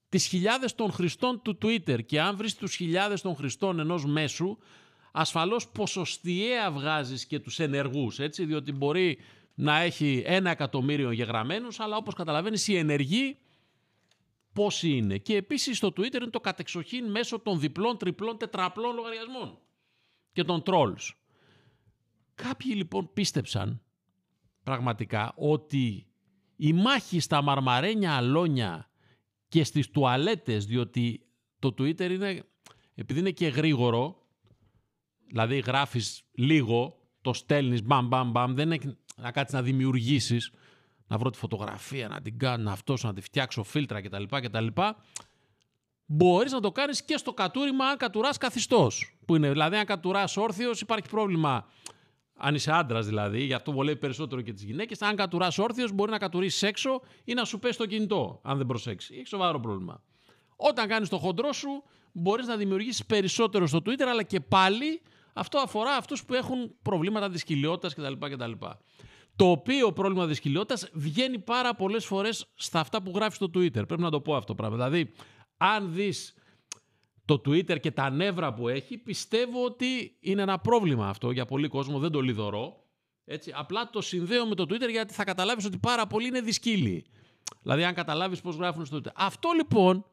τις 0.09 0.27
χιλιάδες 0.27 0.75
των 0.75 0.93
χρηστών 0.93 1.43
του 1.43 1.59
Twitter 1.63 2.05
και 2.05 2.21
αν 2.21 2.37
βρεις 2.37 2.55
τους 2.55 2.75
χιλιάδες 2.75 3.21
των 3.21 3.35
χρηστών 3.35 3.79
ενός 3.79 4.05
μέσου 4.07 4.59
ασφαλώς 5.13 5.69
ποσοστιαία 5.69 6.71
βγάζεις 6.71 7.27
και 7.27 7.39
τους 7.39 7.59
ενεργούς, 7.59 8.19
έτσι, 8.19 8.45
διότι 8.45 8.73
μπορεί 8.73 9.19
να 9.55 9.81
έχει 9.81 10.23
ένα 10.27 10.51
εκατομμύριο 10.51 11.11
γεγραμμένους, 11.11 11.81
αλλά 11.81 11.97
όπως 11.97 12.15
καταλαβαίνεις 12.15 12.69
οι 12.69 12.77
ενεργοί 12.77 13.39
πόσοι 14.53 14.89
είναι. 14.89 15.19
Και 15.19 15.37
επίσης 15.37 15.77
στο 15.77 15.89
Twitter 15.89 16.15
είναι 16.15 16.31
το 16.31 16.41
κατεξοχήν 16.41 17.11
μέσω 17.11 17.39
των 17.39 17.61
διπλών, 17.61 17.99
τριπλών, 17.99 18.39
τετραπλών 18.39 18.95
λογαριασμών 18.95 19.59
και 20.33 20.45
των 20.45 20.63
trolls. 20.67 21.11
Κάποιοι 22.35 22.73
λοιπόν 22.77 23.13
πίστεψαν 23.13 23.83
πραγματικά 24.63 25.33
ότι 25.37 26.07
η 26.57 26.73
μάχη 26.73 27.21
στα 27.21 27.43
μαρμαρένια 27.43 28.17
αλόνια 28.17 28.91
και 29.49 29.65
στις 29.65 29.91
τουαλέτες, 29.91 30.67
διότι 30.67 31.27
το 31.59 31.69
Twitter 31.79 32.11
είναι, 32.11 32.45
επειδή 32.95 33.21
είναι 33.21 33.31
και 33.31 33.47
γρήγορο, 33.47 34.27
δηλαδή 35.27 35.59
γράφεις 35.59 36.23
λίγο, 36.33 36.99
το 37.21 37.33
στέλνεις 37.33 37.83
μπαμ 37.83 38.09
μπαμ 38.09 38.31
μπαμ, 38.31 38.55
δεν 38.55 38.71
είναι 38.71 38.97
να 39.15 39.31
κάτσεις 39.31 39.55
να 39.55 39.63
δημιουργήσεις, 39.63 40.51
να 41.07 41.19
βρω 41.19 41.31
τη 41.31 41.39
φωτογραφία, 41.39 42.09
να 42.09 42.21
την 42.21 42.39
κάνω, 42.39 42.71
αυτό, 42.71 42.95
να 43.03 43.15
τη 43.15 43.21
φτιάξω 43.21 43.63
φίλτρα 43.63 44.01
κτλ. 44.01 44.25
κτλ. 44.31 44.67
Μπορείς 46.07 46.53
να 46.53 46.61
το 46.61 46.73
κάνεις 46.73 47.05
και 47.05 47.17
στο 47.17 47.33
κατούριμα 47.33 47.85
αν 47.85 47.97
κατουράς 47.97 48.39
καθιστός. 48.39 49.17
Που 49.25 49.37
είναι, 49.37 49.51
δηλαδή 49.51 49.77
αν 49.77 49.85
κατουράς 49.85 50.37
όρθιος 50.37 50.81
υπάρχει 50.81 51.09
πρόβλημα 51.09 51.67
αν 52.37 52.55
είσαι 52.55 52.73
άντρας 52.73 53.07
δηλαδή, 53.07 53.43
γι' 53.45 53.53
αυτό 53.53 53.73
βολεύει 53.73 53.99
περισσότερο 53.99 54.41
και 54.41 54.53
τις 54.53 54.63
γυναίκες. 54.63 55.03
Αν 55.03 55.17
κατουράς 55.17 55.59
όρθιος, 55.59 55.93
μπορεί 55.93 56.11
να 56.11 56.19
κατουρίσεις 56.19 56.63
έξω 56.63 57.01
ή 57.25 57.35
να 57.35 57.45
σου 57.45 57.59
πέσει 57.59 57.79
το 57.79 57.87
κινητό, 57.87 58.41
αν 58.43 58.57
δεν 58.57 58.67
προσέξεις. 58.67 59.17
Έχει 59.17 59.27
σοβαρό 59.27 59.61
πρόβλημα. 59.61 60.03
Όταν 60.57 60.89
κάνεις 60.89 61.09
το 61.09 61.19
χοντρό 61.19 61.53
σου, 61.53 61.83
μπορείς 62.13 62.47
να 62.47 62.57
δημιουργήσεις 62.57 63.07
περισσότερο 63.07 63.67
στο 63.67 63.79
Twitter, 63.79 64.07
αλλά 64.09 64.23
και 64.23 64.41
πάλι 64.41 65.03
αυτό 65.35 65.59
αφορά 65.59 65.97
αυτούς 65.97 66.25
που 66.25 66.35
έχουν 66.35 66.75
προβλήματα 66.83 67.29
δυσκυλιότητας 67.29 67.95
κτλ. 67.95 68.13
κτλ. 68.13 68.53
Το 69.37 69.51
οποίο 69.51 69.93
πρόβλημα 69.93 70.27
δυσκυλιότητας 70.27 70.89
βγαίνει 70.93 71.39
πάρα 71.39 71.75
πολλές 71.75 72.05
φορές 72.07 72.53
στα 72.55 72.81
αυτά 72.81 73.03
που 73.03 73.13
γράφεις 73.15 73.37
στο 73.37 73.47
Twitter. 73.47 73.71
Πρέπει 73.73 74.01
να 74.01 74.11
το 74.11 74.21
πω 74.21 74.35
αυτό 74.35 74.47
το 74.47 74.55
πράγμα. 74.55 74.77
Δηλαδή, 74.77 75.13
αν 75.57 75.93
δεις 75.93 76.35
το 77.25 77.35
Twitter 77.35 77.81
και 77.81 77.91
τα 77.91 78.11
νεύρα 78.11 78.55
που 78.55 78.69
έχει, 78.69 78.99
πιστεύω 78.99 79.65
ότι 79.65 80.17
είναι 80.21 80.43
ένα 80.43 80.59
πρόβλημα 80.59 81.09
αυτό 81.09 81.31
για 81.31 81.45
πολύ 81.45 81.69
κόσμο, 81.69 81.99
δεν 81.99 82.11
το 82.11 82.21
λιδωρώ. 82.21 82.85
Έτσι, 83.25 83.53
απλά 83.55 83.91
το 83.91 84.01
συνδέω 84.01 84.47
με 84.47 84.55
το 84.55 84.63
Twitter 84.63 84.91
γιατί 84.91 85.15
θα 85.15 85.25
καταλάβεις 85.25 85.65
ότι 85.65 85.79
πάρα 85.79 86.07
πολλοί 86.07 86.27
είναι 86.27 86.41
δυσκύλοι. 86.41 87.07
Δηλαδή 87.63 87.85
αν 87.85 87.95
καταλάβεις 87.95 88.41
πώς 88.41 88.57
γράφουν 88.57 88.85
στο 88.85 88.97
Twitter. 88.97 89.13
Αυτό 89.15 89.51
λοιπόν 89.57 90.05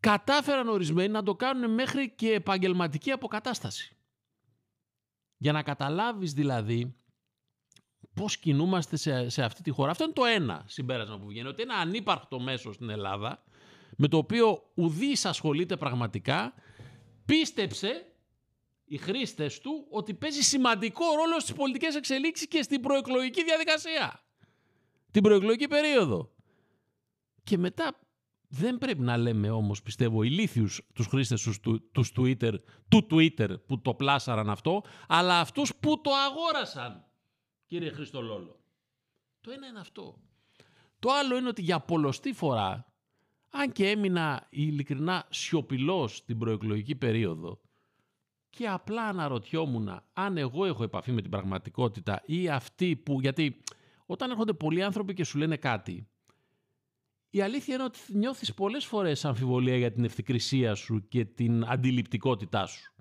κατάφεραν 0.00 0.68
ορισμένοι 0.68 1.08
να 1.08 1.22
το 1.22 1.34
κάνουν 1.34 1.74
μέχρι 1.74 2.10
και 2.10 2.32
επαγγελματική 2.32 3.10
αποκατάσταση. 3.10 3.96
Για 5.36 5.52
να 5.52 5.62
καταλάβεις 5.62 6.32
δηλαδή 6.32 6.94
πώς 8.14 8.38
κινούμαστε 8.38 8.96
σε, 8.96 9.28
σε 9.28 9.42
αυτή 9.42 9.62
τη 9.62 9.70
χώρα. 9.70 9.90
Αυτό 9.90 10.04
είναι 10.04 10.12
το 10.12 10.24
ένα 10.24 10.64
συμπέρασμα 10.66 11.18
που 11.18 11.26
βγαίνει, 11.26 11.48
ότι 11.48 11.62
ένα 11.62 11.74
ανύπαρκτο 11.74 12.40
μέσο 12.40 12.72
στην 12.72 12.90
Ελλάδα 12.90 13.44
με 13.96 14.08
το 14.08 14.16
οποίο 14.16 14.70
ουδής 14.74 15.24
ασχολείται 15.24 15.76
πραγματικά, 15.76 16.54
πίστεψε 17.24 18.04
οι 18.84 18.96
χρήστες 18.96 19.60
του 19.60 19.86
ότι 19.90 20.14
παίζει 20.14 20.42
σημαντικό 20.42 21.04
ρόλο 21.14 21.40
στις 21.40 21.54
πολιτικές 21.54 21.94
εξελίξεις 21.94 22.48
και 22.48 22.62
στην 22.62 22.80
προεκλογική 22.80 23.44
διαδικασία. 23.44 24.22
Την 25.10 25.22
προεκλογική 25.22 25.68
περίοδο. 25.68 26.32
Και 27.44 27.58
μετά 27.58 27.98
δεν 28.52 28.78
πρέπει 28.78 29.00
να 29.00 29.16
λέμε 29.16 29.50
όμως, 29.50 29.82
πιστεύω, 29.82 30.22
ηλίθιους 30.22 30.82
τους 30.94 31.06
χρήστες 31.06 31.42
τους, 31.42 31.60
τους 31.92 32.12
Twitter, 32.16 32.54
του 32.88 33.06
Twitter 33.10 33.66
που 33.66 33.80
το 33.80 33.94
πλάσαραν 33.94 34.50
αυτό, 34.50 34.82
αλλά 35.08 35.40
αυτούς 35.40 35.74
που 35.80 36.00
το 36.00 36.10
αγόρασαν, 36.10 37.04
κύριε 37.66 37.90
Χριστολόλο. 37.90 38.60
Το 39.40 39.50
ένα 39.50 39.66
είναι 39.66 39.80
αυτό. 39.80 40.18
Το 40.98 41.10
άλλο 41.10 41.36
είναι 41.36 41.48
ότι 41.48 41.62
για 41.62 41.80
πολλωστή 41.80 42.32
φορά 42.32 42.92
αν 43.50 43.72
και 43.72 43.88
έμεινα 43.88 44.46
ειλικρινά 44.50 45.26
σιωπηλός 45.30 46.24
την 46.24 46.38
προεκλογική 46.38 46.94
περίοδο 46.94 47.60
και 48.50 48.68
απλά 48.68 49.02
αναρωτιόμουν 49.02 50.02
αν 50.12 50.36
εγώ 50.36 50.64
έχω 50.64 50.82
επαφή 50.82 51.12
με 51.12 51.20
την 51.20 51.30
πραγματικότητα 51.30 52.22
ή 52.26 52.48
αυτοί 52.48 52.96
που... 52.96 53.20
Γιατί 53.20 53.62
όταν 54.06 54.30
έρχονται 54.30 54.52
πολλοί 54.52 54.82
άνθρωποι 54.82 55.14
και 55.14 55.24
σου 55.24 55.38
λένε 55.38 55.56
κάτι, 55.56 56.09
η 57.30 57.40
αλήθεια 57.40 57.74
είναι 57.74 57.84
ότι 57.84 57.98
νιώθεις 58.08 58.54
πολλές 58.54 58.84
φορές 58.84 59.24
αμφιβολία 59.24 59.76
για 59.76 59.92
την 59.92 60.04
ευθυκρισία 60.04 60.74
σου 60.74 61.08
και 61.08 61.24
την 61.24 61.64
αντιληπτικότητά 61.66 62.66
σου. 62.66 62.94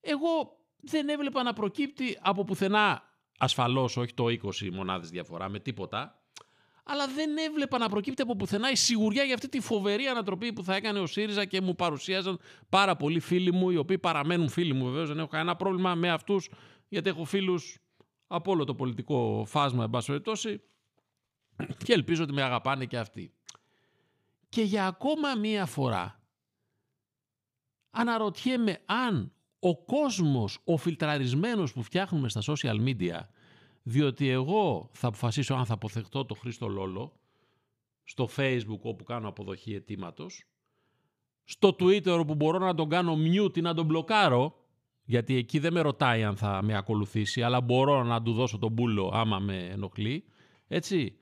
Εγώ 0.00 0.56
δεν 0.76 1.08
έβλεπα 1.08 1.42
να 1.42 1.52
προκύπτει 1.52 2.18
από 2.20 2.44
πουθενά, 2.44 3.02
ασφαλώς 3.38 3.96
όχι 3.96 4.14
το 4.14 4.24
20 4.24 4.70
μονάδες 4.72 5.10
διαφορά 5.10 5.48
με 5.48 5.58
τίποτα, 5.58 6.22
αλλά 6.84 7.06
δεν 7.06 7.36
έβλεπα 7.36 7.78
να 7.78 7.88
προκύπτει 7.88 8.22
από 8.22 8.36
πουθενά 8.36 8.70
η 8.70 8.76
σιγουριά 8.76 9.22
για 9.22 9.34
αυτή 9.34 9.48
τη 9.48 9.60
φοβερή 9.60 10.06
ανατροπή 10.06 10.52
που 10.52 10.64
θα 10.64 10.74
έκανε 10.74 10.98
ο 10.98 11.06
ΣΥΡΙΖΑ 11.06 11.44
και 11.44 11.60
μου 11.60 11.74
παρουσίαζαν 11.74 12.38
πάρα 12.68 12.96
πολλοί 12.96 13.20
φίλοι 13.20 13.52
μου, 13.52 13.70
οι 13.70 13.76
οποίοι 13.76 13.98
παραμένουν 13.98 14.48
φίλοι 14.48 14.72
μου 14.72 14.84
βεβαίως. 14.84 15.08
Δεν 15.08 15.18
έχω 15.18 15.28
κανένα 15.28 15.56
πρόβλημα 15.56 15.94
με 15.94 16.10
αυτούς, 16.10 16.50
γιατί 16.88 17.08
έχω 17.08 17.24
φίλους 17.24 17.78
από 18.26 18.50
όλο 18.50 18.64
το 18.64 18.74
πολιτικό 18.74 19.44
φάσμα, 19.46 19.84
εν 19.84 19.90
πάση 19.90 20.06
περιπτώσει, 20.06 20.62
και 21.84 21.92
ελπίζω 21.92 22.22
ότι 22.22 22.32
με 22.32 22.42
αγαπάνε 22.42 22.84
και 22.84 22.98
αυτοί. 22.98 23.34
Και 24.48 24.62
για 24.62 24.86
ακόμα 24.86 25.34
μία 25.34 25.66
φορά 25.66 26.20
αναρωτιέμαι 27.90 28.82
αν 28.84 29.32
ο 29.58 29.84
κόσμος, 29.84 30.58
ο 30.64 30.76
φιλτραρισμένος 30.76 31.72
που 31.72 31.82
φτιάχνουμε 31.82 32.28
στα 32.28 32.40
social 32.46 32.76
media 32.84 33.20
διότι 33.82 34.28
εγώ 34.28 34.90
θα 34.92 35.08
αποφασίσω 35.08 35.54
αν 35.54 35.66
θα 35.66 35.74
αποθεχτώ 35.74 36.24
το 36.24 36.34
Χρήστο 36.34 36.68
Λόλο 36.68 37.20
στο 38.04 38.28
facebook 38.36 38.80
όπου 38.80 39.04
κάνω 39.04 39.28
αποδοχή 39.28 39.74
αιτήματος, 39.74 40.44
στο 41.44 41.68
twitter 41.68 42.18
όπου 42.18 42.34
μπορώ 42.34 42.58
να 42.58 42.74
τον 42.74 42.88
κάνω 42.88 43.16
mute 43.24 43.56
ή 43.56 43.60
να 43.60 43.74
τον 43.74 43.86
μπλοκάρω 43.86 44.56
γιατί 45.04 45.36
εκεί 45.36 45.58
δεν 45.58 45.72
με 45.72 45.80
ρωτάει 45.80 46.24
αν 46.24 46.36
θα 46.36 46.62
με 46.62 46.76
ακολουθήσει 46.76 47.42
αλλά 47.42 47.60
μπορώ 47.60 48.02
να 48.02 48.22
του 48.22 48.32
δώσω 48.32 48.58
τον 48.58 48.72
μπούλο 48.72 49.10
άμα 49.14 49.38
με 49.38 49.56
ενοχλεί 49.56 50.24
έτσι 50.66 51.16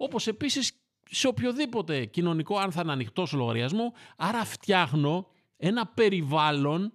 όπως 0.00 0.26
επίσης 0.26 0.72
σε 1.10 1.26
οποιοδήποτε 1.26 2.04
κοινωνικό 2.04 2.58
αν 2.58 2.72
θα 2.72 2.80
είναι 2.80 2.92
ανοιχτό 2.92 3.26
λογαριασμό 3.32 3.92
άρα 4.16 4.44
φτιάχνω 4.44 5.28
ένα 5.56 5.86
περιβάλλον 5.86 6.92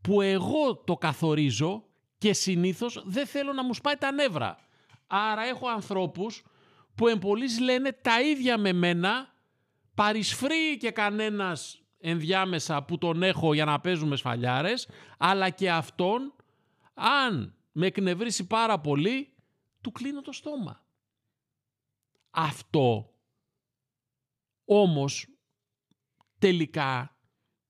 που 0.00 0.20
εγώ 0.20 0.76
το 0.76 0.96
καθορίζω 0.96 1.84
και 2.18 2.32
συνήθως 2.32 3.02
δεν 3.06 3.26
θέλω 3.26 3.52
να 3.52 3.64
μου 3.64 3.74
σπάει 3.74 3.96
τα 3.96 4.12
νεύρα. 4.12 4.56
Άρα 5.06 5.42
έχω 5.42 5.68
ανθρώπους 5.68 6.42
που 6.94 7.08
εμπολείς 7.08 7.60
λένε 7.60 7.92
τα 7.92 8.22
ίδια 8.22 8.58
με 8.58 8.72
μένα, 8.72 9.34
παρισφρεί 9.94 10.76
και 10.78 10.90
κανένας 10.90 11.82
ενδιάμεσα 11.98 12.82
που 12.82 12.98
τον 12.98 13.22
έχω 13.22 13.54
για 13.54 13.64
να 13.64 13.80
παίζουμε 13.80 14.16
σφαλιάρες, 14.16 14.88
αλλά 15.18 15.50
και 15.50 15.70
αυτόν, 15.70 16.34
αν 16.94 17.54
με 17.72 17.86
εκνευρίσει 17.86 18.46
πάρα 18.46 18.80
πολύ, 18.80 19.32
του 19.80 19.92
κλείνω 19.92 20.20
το 20.20 20.32
στόμα. 20.32 20.84
Αυτό 22.30 23.14
όμως 24.64 25.26
τελικά 26.38 27.18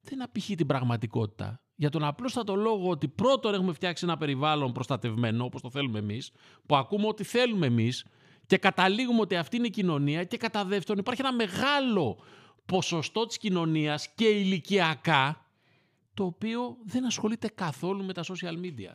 δεν 0.01 0.23
απηχεί 0.23 0.55
την 0.55 0.66
πραγματικότητα 0.66 1.62
για 1.75 1.90
τον 1.90 2.05
απλούστατο 2.05 2.55
λόγο 2.55 2.90
ότι 2.90 3.09
πρώτον 3.09 3.55
έχουμε 3.55 3.73
φτιάξει 3.73 4.05
ένα 4.05 4.16
περιβάλλον 4.16 4.73
προστατευμένο 4.73 5.44
όπως 5.44 5.61
το 5.61 5.70
θέλουμε 5.70 5.99
εμείς, 5.99 6.33
που 6.66 6.77
ακούμε 6.77 7.07
ό,τι 7.07 7.25
θέλουμε 7.25 7.66
εμείς 7.66 8.07
και 8.46 8.59
καταλήγουμε 8.59 9.20
ότι 9.20 9.37
αυτή 9.37 9.57
είναι 9.57 9.66
η 9.66 9.70
κοινωνία 9.70 10.25
και 10.25 10.37
κατά 10.37 10.64
δεύτερον 10.64 10.99
υπάρχει 10.99 11.20
ένα 11.20 11.33
μεγάλο 11.33 12.23
ποσοστό 12.66 13.27
της 13.27 13.38
κοινωνίας 13.38 14.14
και 14.14 14.29
ηλικιακά 14.29 15.46
το 16.14 16.25
οποίο 16.25 16.77
δεν 16.85 17.07
ασχολείται 17.07 17.49
καθόλου 17.49 18.05
με 18.05 18.12
τα 18.12 18.23
social 18.23 18.55
media. 18.64 18.94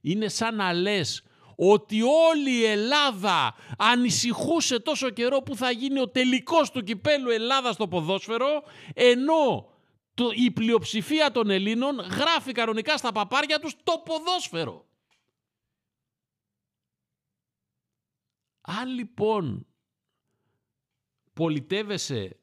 Είναι 0.00 0.28
σαν 0.28 0.54
να 0.56 0.72
λες 0.72 1.22
ότι 1.56 2.02
όλη 2.02 2.50
η 2.50 2.64
Ελλάδα 2.64 3.54
ανησυχούσε 3.78 4.80
τόσο 4.80 5.10
καιρό 5.10 5.38
που 5.38 5.56
θα 5.56 5.70
γίνει 5.70 6.00
ο 6.00 6.08
τελικός 6.08 6.70
του 6.70 6.82
κυπέλου 6.82 7.30
Ελλάδας 7.30 7.74
στο 7.74 7.88
ποδόσφαιρο 7.88 8.62
ενώ 8.94 9.70
το, 10.14 10.30
η 10.34 10.50
πλειοψηφία 10.50 11.30
των 11.30 11.50
Ελλήνων 11.50 11.98
γράφει 11.98 12.52
κανονικά 12.52 12.96
στα 12.96 13.12
παπάρια 13.12 13.58
τους 13.58 13.76
το 13.82 14.02
ποδόσφαιρο. 14.04 14.86
Αν 18.60 18.88
λοιπόν 18.88 19.66
πολιτεύεσαι 21.32 22.36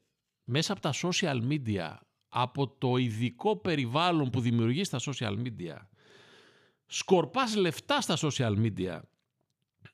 μέσα 0.44 0.72
από 0.72 0.80
τα 0.80 0.92
social 1.02 1.40
media, 1.48 1.96
από 2.28 2.68
το 2.68 2.96
ειδικό 2.96 3.56
περιβάλλον 3.56 4.30
που 4.30 4.40
δημιουργείς 4.40 4.86
στα 4.86 4.98
social 5.00 5.36
media, 5.36 5.76
σκορπάς 6.92 7.56
λεφτά 7.56 8.00
στα 8.00 8.16
social 8.20 8.56
media, 8.56 9.00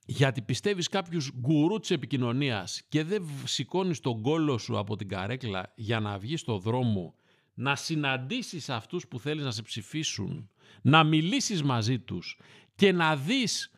γιατί 0.04 0.42
πιστεύεις 0.42 0.88
κάποιους 0.88 1.30
γκουρού 1.38 1.78
της 1.78 1.90
επικοινωνίας 1.90 2.82
και 2.88 3.04
δεν 3.04 3.22
σηκώνεις 3.44 4.00
τον 4.00 4.22
κόλο 4.22 4.59
σου 4.59 4.78
από 4.78 4.96
την 4.96 5.09
καρέκλα 5.09 5.72
για 5.74 6.00
να 6.00 6.18
βγεις 6.18 6.40
στο 6.40 6.59
δρόμο 6.59 7.14
να 7.54 7.76
συναντήσεις 7.76 8.68
αυτούς 8.68 9.09
που 9.09 9.18
θέλεις 9.18 9.44
να 9.44 9.50
σε 9.50 9.62
ψηφίσουν, 9.62 10.50
να 10.82 11.04
μιλήσεις 11.04 11.62
μαζί 11.62 11.98
τους 11.98 12.40
και 12.74 12.92
να 12.92 13.16
δεις 13.16 13.70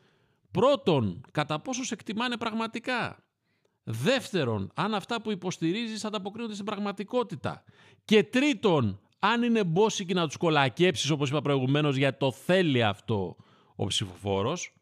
πρώτον 0.50 1.20
κατά 1.33 1.61
πόσο 1.61 1.85
σε 1.85 1.94
εκτιμάνε 1.94 2.37
πραγματικά. 2.37 3.22
Δεύτερον, 3.85 4.70
αν 4.74 4.94
αυτά 4.94 5.22
που 5.22 5.31
υποστηρίζεις 5.31 6.04
ανταποκρίνονται 6.04 6.52
στην 6.54 6.64
πραγματικότητα. 6.66 7.64
Και 8.04 8.24
τρίτον, 8.24 9.00
αν 9.18 9.42
είναι 9.42 9.64
μπόσικοι 9.64 10.14
να 10.14 10.26
τους 10.26 10.37
κολακέψεις 10.37 11.11
όπως 11.11 11.28
είπα 11.28 11.40
προηγουμένως 11.40 11.96
γιατί 11.96 12.18
το 12.18 12.33
θέλει 12.33 12.83
αυτό 12.83 13.37
ο 13.76 13.87
ψηφοφόρος, 13.87 14.72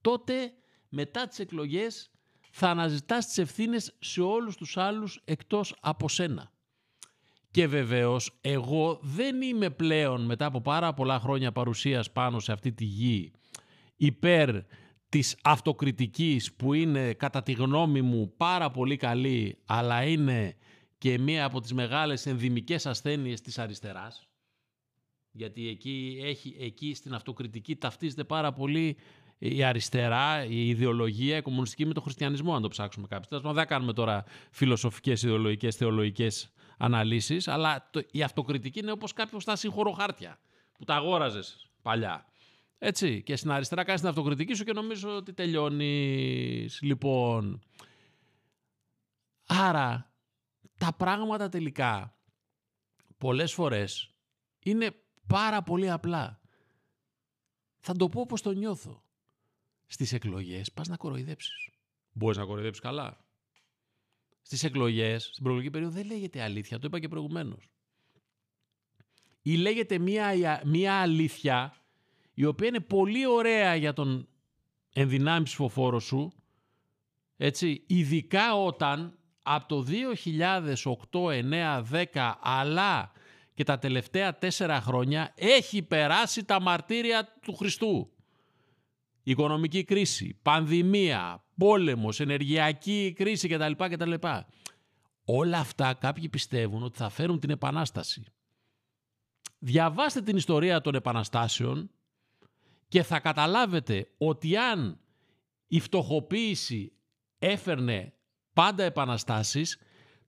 τότε 0.00 0.52
μετά 0.88 1.26
τις 1.26 1.38
εκλογές 1.38 2.10
θα 2.50 2.68
αναζητάς 2.68 3.26
τις 3.26 3.38
ευθύνες 3.38 3.96
σε 3.98 4.20
όλους 4.20 4.56
τους 4.56 4.76
άλλους 4.76 5.20
εκτός 5.24 5.76
από 5.80 6.08
σένα. 6.08 6.52
Και 7.50 7.66
βεβαίως 7.66 8.38
εγώ 8.40 8.98
δεν 9.02 9.42
είμαι 9.42 9.70
πλέον 9.70 10.24
μετά 10.24 10.46
από 10.46 10.60
πάρα 10.60 10.94
πολλά 10.94 11.20
χρόνια 11.20 11.52
παρουσίας 11.52 12.12
πάνω 12.12 12.38
σε 12.38 12.52
αυτή 12.52 12.72
τη 12.72 12.84
γη 12.84 13.32
υπέρ 13.96 14.56
της 15.08 15.36
αυτοκριτικής 15.42 16.52
που 16.52 16.72
είναι 16.72 17.12
κατά 17.12 17.42
τη 17.42 17.52
γνώμη 17.52 18.02
μου 18.02 18.34
πάρα 18.36 18.70
πολύ 18.70 18.96
καλή 18.96 19.58
αλλά 19.66 20.02
είναι 20.02 20.56
και 21.04 21.18
μία 21.18 21.44
από 21.44 21.60
τις 21.60 21.72
μεγάλες 21.72 22.26
ενδυμικές 22.26 22.86
ασθένειες 22.86 23.40
της 23.40 23.58
αριστεράς 23.58 24.28
γιατί 25.30 25.68
εκεί, 25.68 26.20
έχει, 26.22 26.56
εκεί 26.60 26.94
στην 26.94 27.14
αυτοκριτική 27.14 27.76
ταυτίζεται 27.76 28.24
πάρα 28.24 28.52
πολύ 28.52 28.96
η 29.38 29.64
αριστερά, 29.64 30.44
η 30.44 30.68
ιδεολογία, 30.68 31.36
η 31.36 31.42
κομμουνιστική 31.42 31.86
με 31.86 31.92
τον 31.92 32.02
χριστιανισμό, 32.02 32.54
αν 32.54 32.62
το 32.62 32.68
ψάξουμε 32.68 33.06
κάποιοι. 33.06 33.40
Δεν 33.40 33.54
θα 33.54 33.64
κάνουμε 33.64 33.92
τώρα 33.92 34.24
φιλοσοφικές, 34.50 35.22
ιδεολογικές, 35.22 35.76
θεολογικές 35.76 36.52
αναλύσεις, 36.78 37.48
αλλά 37.48 37.88
το, 37.92 38.02
η 38.10 38.22
αυτοκριτική 38.22 38.78
είναι 38.78 38.92
όπως 38.92 39.12
κάποιο 39.12 39.40
στα 39.40 39.56
συγχωροχάρτια 39.56 40.38
που 40.78 40.84
τα 40.84 40.94
αγόραζες 40.94 41.70
παλιά. 41.82 42.26
Έτσι, 42.78 43.22
και 43.22 43.36
στην 43.36 43.50
αριστερά 43.50 43.84
κάνεις 43.84 44.00
την 44.00 44.10
αυτοκριτική 44.10 44.54
σου 44.54 44.64
και 44.64 44.72
νομίζω 44.72 45.16
ότι 45.16 45.32
τελειώνεις. 45.32 46.78
Λοιπόν, 46.82 47.62
άρα 49.46 50.13
τα 50.78 50.92
πράγματα 50.92 51.48
τελικά 51.48 52.16
πολλές 53.18 53.52
φορές 53.52 54.14
είναι 54.58 54.90
πάρα 55.26 55.62
πολύ 55.62 55.90
απλά. 55.90 56.40
Θα 57.78 57.92
το 57.92 58.08
πω 58.08 58.20
όπως 58.20 58.42
το 58.42 58.50
νιώθω. 58.50 59.02
Στις 59.86 60.12
εκλογές 60.12 60.72
πας 60.72 60.88
να 60.88 60.96
κοροϊδέψεις. 60.96 61.70
Μπορείς 62.12 62.36
να 62.36 62.44
κοροϊδέψεις 62.44 62.82
καλά. 62.82 63.24
Στις 64.42 64.64
εκλογές, 64.64 65.24
στην 65.24 65.42
προεκλογική 65.42 65.72
περίοδο 65.72 65.94
δεν 65.94 66.06
λέγεται 66.06 66.42
αλήθεια, 66.42 66.78
το 66.78 66.86
είπα 66.86 67.00
και 67.00 67.08
προηγουμένως. 67.08 67.68
Ή 69.42 69.56
λέγεται 69.56 69.98
μία, 69.98 70.62
μία 70.64 71.00
αλήθεια 71.00 71.84
η 72.34 72.44
οποία 72.44 72.68
είναι 72.68 72.80
πολύ 72.80 73.26
ωραία 73.26 73.74
για 73.74 73.92
τον 73.92 74.28
ενδυνάμει 74.92 75.44
ψηφοφόρο 75.44 76.00
σου, 76.00 76.32
έτσι, 77.36 77.84
ειδικά 77.86 78.54
όταν 78.54 79.18
από 79.46 79.68
το 79.68 79.86
2008, 81.10 81.30
9, 81.50 81.82
10 82.14 82.32
αλλά 82.40 83.12
και 83.54 83.64
τα 83.64 83.78
τελευταία 83.78 84.38
τέσσερα 84.38 84.80
χρόνια 84.80 85.32
έχει 85.36 85.82
περάσει 85.82 86.44
τα 86.44 86.60
μαρτύρια 86.60 87.38
του 87.42 87.54
Χριστού. 87.54 88.12
Οικονομική 89.22 89.84
κρίση, 89.84 90.38
πανδημία, 90.42 91.44
πόλεμος, 91.56 92.20
ενεργειακή 92.20 93.12
κρίση 93.16 93.48
κτλ. 93.48 93.72
κτλ. 93.76 94.12
Όλα 95.24 95.58
αυτά 95.58 95.94
κάποιοι 95.94 96.28
πιστεύουν 96.28 96.82
ότι 96.82 96.98
θα 96.98 97.08
φέρουν 97.08 97.40
την 97.40 97.50
Επανάσταση. 97.50 98.24
Διαβάστε 99.58 100.20
την 100.20 100.36
ιστορία 100.36 100.80
των 100.80 100.94
Επαναστάσεων 100.94 101.90
και 102.88 103.02
θα 103.02 103.20
καταλάβετε 103.20 104.08
ότι 104.18 104.56
αν 104.56 104.98
η 105.66 105.80
φτωχοποίηση 105.80 106.92
έφερνε 107.38 108.14
πάντα 108.54 108.84
επαναστάσεις, 108.84 109.78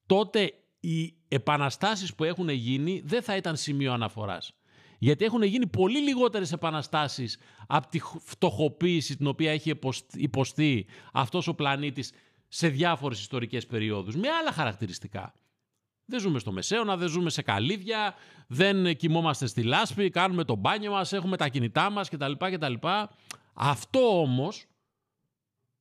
τότε 0.06 0.52
οι 0.80 1.14
επαναστάσεις 1.28 2.14
που 2.14 2.24
έχουν 2.24 2.48
γίνει 2.48 3.02
δεν 3.04 3.22
θα 3.22 3.36
ήταν 3.36 3.56
σημείο 3.56 3.92
αναφοράς. 3.92 4.54
Γιατί 4.98 5.24
έχουν 5.24 5.42
γίνει 5.42 5.66
πολύ 5.66 5.98
λιγότερες 5.98 6.52
επαναστάσεις 6.52 7.38
από 7.66 7.88
τη 7.88 8.00
φτωχοποίηση 8.20 9.16
την 9.16 9.26
οποία 9.26 9.52
έχει 9.52 9.72
υποστεί 10.14 10.86
αυτός 11.12 11.46
ο 11.46 11.54
πλανήτης 11.54 12.12
σε 12.48 12.68
διάφορες 12.68 13.20
ιστορικές 13.20 13.66
περιόδους, 13.66 14.16
με 14.16 14.28
άλλα 14.28 14.52
χαρακτηριστικά. 14.52 15.34
Δεν 16.04 16.20
ζούμε 16.20 16.38
στο 16.38 16.52
μεσαίωνα, 16.52 16.96
δεν 16.96 17.08
ζούμε 17.08 17.30
σε 17.30 17.42
καλύδια, 17.42 18.14
δεν 18.46 18.96
κοιμόμαστε 18.96 19.46
στη 19.46 19.62
λάσπη, 19.62 20.10
κάνουμε 20.10 20.44
το 20.44 20.54
μπάνιο 20.54 20.90
μας, 20.90 21.12
έχουμε 21.12 21.36
τα 21.36 21.48
κινητά 21.48 21.90
μας 21.90 22.08
κτλ. 22.08 22.32
κτλ. 22.38 22.74
Αυτό 23.54 24.20
όμως 24.20 24.66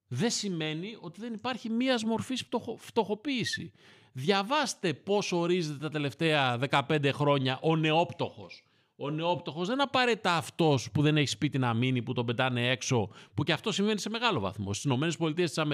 δεν 0.07 0.29
σημαίνει 0.29 0.97
ότι 0.99 1.19
δεν 1.19 1.33
υπάρχει 1.33 1.69
μίας 1.69 2.03
μορφής 2.03 2.47
φτωχοποίηση. 2.77 3.71
Διαβάστε 4.11 4.93
πώς 4.93 5.31
ορίζεται 5.31 5.77
τα 5.77 5.89
τελευταία 5.89 6.59
15 6.69 7.09
χρόνια 7.13 7.59
ο 7.61 7.75
νεόπτωχος. 7.75 8.63
Ο 8.97 9.09
νεόπτωχος 9.09 9.67
δεν 9.67 9.81
απαραίτητα 9.81 10.33
αυτός 10.35 10.91
που 10.91 11.01
δεν 11.01 11.17
έχει 11.17 11.27
σπίτι 11.27 11.57
να 11.57 11.73
μείνει, 11.73 12.01
που 12.01 12.13
τον 12.13 12.25
πετάνε 12.25 12.69
έξω, 12.69 13.09
που 13.33 13.43
και 13.43 13.53
αυτό 13.53 13.71
συμβαίνει 13.71 13.99
σε 13.99 14.09
μεγάλο 14.09 14.39
βαθμό. 14.39 14.73
Στις 14.73 14.91
ΗΠΑ 14.91 15.65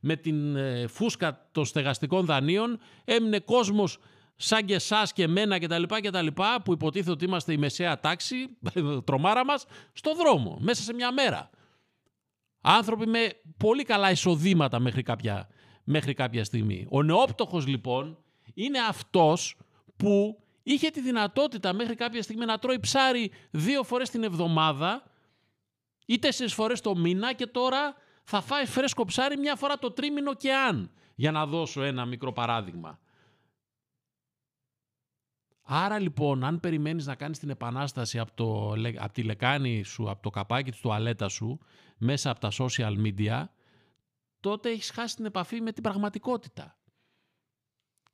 με 0.00 0.16
την 0.16 0.56
ε, 0.56 0.86
φούσκα 0.86 1.48
των 1.52 1.64
στεγαστικών 1.64 2.24
δανείων 2.24 2.78
έμεινε 3.04 3.38
κόσμος 3.38 3.98
σαν 4.36 4.64
και 4.64 4.74
εσάς 4.74 5.12
και 5.12 5.22
εμένα 5.22 5.58
κτλ. 5.58 5.82
που 6.64 6.72
υποτίθεται 6.72 7.10
ότι 7.10 7.24
είμαστε 7.24 7.52
η 7.52 7.56
μεσαία 7.56 8.00
τάξη, 8.00 8.36
τρομάρα 9.06 9.44
μας, 9.44 9.64
στο 9.92 10.14
δρόμο, 10.14 10.58
μέσα 10.60 10.82
σε 10.82 10.94
μια 10.94 11.12
μέρα. 11.12 11.50
Άνθρωποι 12.60 13.06
με 13.06 13.30
πολύ 13.56 13.82
καλά 13.82 14.10
εισοδήματα 14.10 14.78
μέχρι 14.78 15.02
κάποια, 15.02 15.48
μέχρι 15.84 16.14
κάποια 16.14 16.44
στιγμή. 16.44 16.86
Ο 16.90 17.02
νεόπτωχος 17.02 17.66
λοιπόν 17.66 18.18
είναι 18.54 18.78
αυτός 18.78 19.56
που 19.96 20.42
είχε 20.62 20.90
τη 20.90 21.00
δυνατότητα 21.00 21.72
μέχρι 21.72 21.94
κάποια 21.94 22.22
στιγμή 22.22 22.44
να 22.44 22.58
τρώει 22.58 22.80
ψάρι 22.80 23.30
δύο 23.50 23.82
φορές 23.82 24.10
την 24.10 24.22
εβδομάδα 24.22 25.02
ή 26.06 26.18
τέσσερις 26.18 26.54
φορές 26.54 26.80
το 26.80 26.96
μήνα 26.96 27.32
και 27.32 27.46
τώρα 27.46 27.94
θα 28.22 28.40
φάει 28.40 28.66
φρέσκο 28.66 29.04
ψάρι 29.04 29.36
μια 29.36 29.56
φορά 29.56 29.78
το 29.78 29.90
τρίμηνο 29.90 30.34
και 30.34 30.54
αν, 30.54 30.90
για 31.14 31.30
να 31.30 31.46
δώσω 31.46 31.82
ένα 31.82 32.04
μικρό 32.04 32.32
παράδειγμα. 32.32 32.98
Άρα 35.70 35.98
λοιπόν, 35.98 36.44
αν 36.44 36.60
περιμένεις 36.60 37.06
να 37.06 37.14
κάνεις 37.14 37.38
την 37.38 37.50
επανάσταση 37.50 38.18
από, 38.18 38.32
το, 38.34 38.72
από 38.98 39.12
τη 39.12 39.22
λεκάνη 39.22 39.82
σου, 39.82 40.10
από 40.10 40.22
το 40.22 40.30
καπάκι 40.30 40.70
της 40.70 40.80
τουαλέτας 40.80 41.32
σου, 41.32 41.60
μέσα 41.98 42.30
από 42.30 42.40
τα 42.40 42.50
social 42.58 42.94
media, 43.06 43.44
τότε 44.40 44.70
έχεις 44.70 44.90
χάσει 44.90 45.16
την 45.16 45.24
επαφή 45.24 45.60
με 45.60 45.72
την 45.72 45.82
πραγματικότητα. 45.82 46.78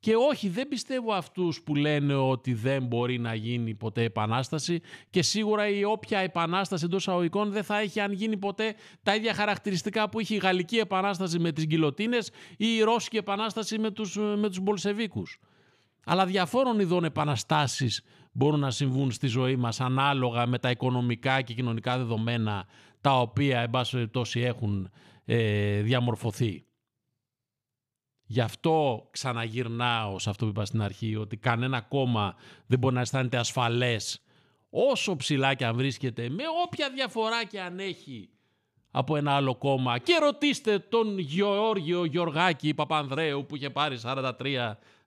Και 0.05 0.15
όχι, 0.15 0.49
δεν 0.49 0.67
πιστεύω 0.67 1.13
αυτούς 1.13 1.61
που 1.61 1.75
λένε 1.75 2.15
ότι 2.15 2.53
δεν 2.53 2.85
μπορεί 2.85 3.19
να 3.19 3.35
γίνει 3.35 3.73
ποτέ 3.73 4.03
επανάσταση 4.03 4.81
και 5.09 5.21
σίγουρα 5.21 5.67
η 5.67 5.83
όποια 5.83 6.19
επανάσταση 6.19 6.85
εντός 6.85 7.07
αγωγικών 7.07 7.51
δεν 7.51 7.63
θα 7.63 7.79
έχει 7.79 7.99
αν 7.99 8.11
γίνει 8.11 8.37
ποτέ 8.37 8.75
τα 9.03 9.15
ίδια 9.15 9.33
χαρακτηριστικά 9.33 10.09
που 10.09 10.19
είχε 10.19 10.35
η 10.35 10.37
Γαλλική 10.37 10.77
επανάσταση 10.77 11.39
με 11.39 11.51
τις 11.51 11.65
γκυλοτίνες 11.65 12.31
ή 12.57 12.75
η 12.75 12.81
Ρώσικη 12.81 13.17
επανάσταση 13.17 13.79
με 13.79 13.91
τους, 13.91 14.15
με 14.15 14.47
τους 14.47 14.59
Μπολσεβίκους. 14.59 15.39
Αλλά 16.05 16.25
διαφόρων 16.25 16.79
ειδών 16.79 17.03
επαναστάσεις 17.03 18.03
μπορούν 18.31 18.59
να 18.59 18.71
συμβούν 18.71 19.11
στη 19.11 19.27
ζωή 19.27 19.55
μας 19.55 19.81
ανάλογα 19.81 20.45
με 20.45 20.59
τα 20.59 20.69
οικονομικά 20.69 21.41
και 21.41 21.53
κοινωνικά 21.53 21.97
δεδομένα 21.97 22.67
τα 23.05 23.19
οποία 23.19 23.59
εν 23.59 23.69
πάση 23.69 24.39
έχουν 24.39 24.89
ε, 25.25 25.81
διαμορφωθεί. 25.81 26.65
Γι' 28.25 28.41
αυτό 28.41 29.07
ξαναγυρνάω 29.11 30.19
σε 30.19 30.29
αυτό 30.29 30.45
που 30.45 30.51
είπα 30.51 30.65
στην 30.65 30.81
αρχή, 30.81 31.15
ότι 31.15 31.37
κανένα 31.37 31.81
κόμμα 31.81 32.35
δεν 32.65 32.79
μπορεί 32.79 32.95
να 32.95 33.01
αισθάνεται 33.01 33.37
ασφαλές 33.37 34.23
όσο 34.69 35.15
ψηλά 35.15 35.53
και 35.53 35.65
αν 35.65 35.75
βρίσκεται, 35.75 36.29
με 36.29 36.43
όποια 36.65 36.89
διαφορά 36.89 37.45
και 37.45 37.61
αν 37.61 37.79
έχει 37.79 38.29
από 38.97 39.15
ένα 39.15 39.35
άλλο 39.35 39.55
κόμμα. 39.55 39.97
Και 39.97 40.17
ρωτήστε 40.21 40.79
τον 40.79 41.17
Γεώργιο 41.17 42.05
Γιωργάκη 42.05 42.73
Παπανδρέου 42.73 43.45
που 43.45 43.55
είχε 43.55 43.69
πάρει 43.69 43.99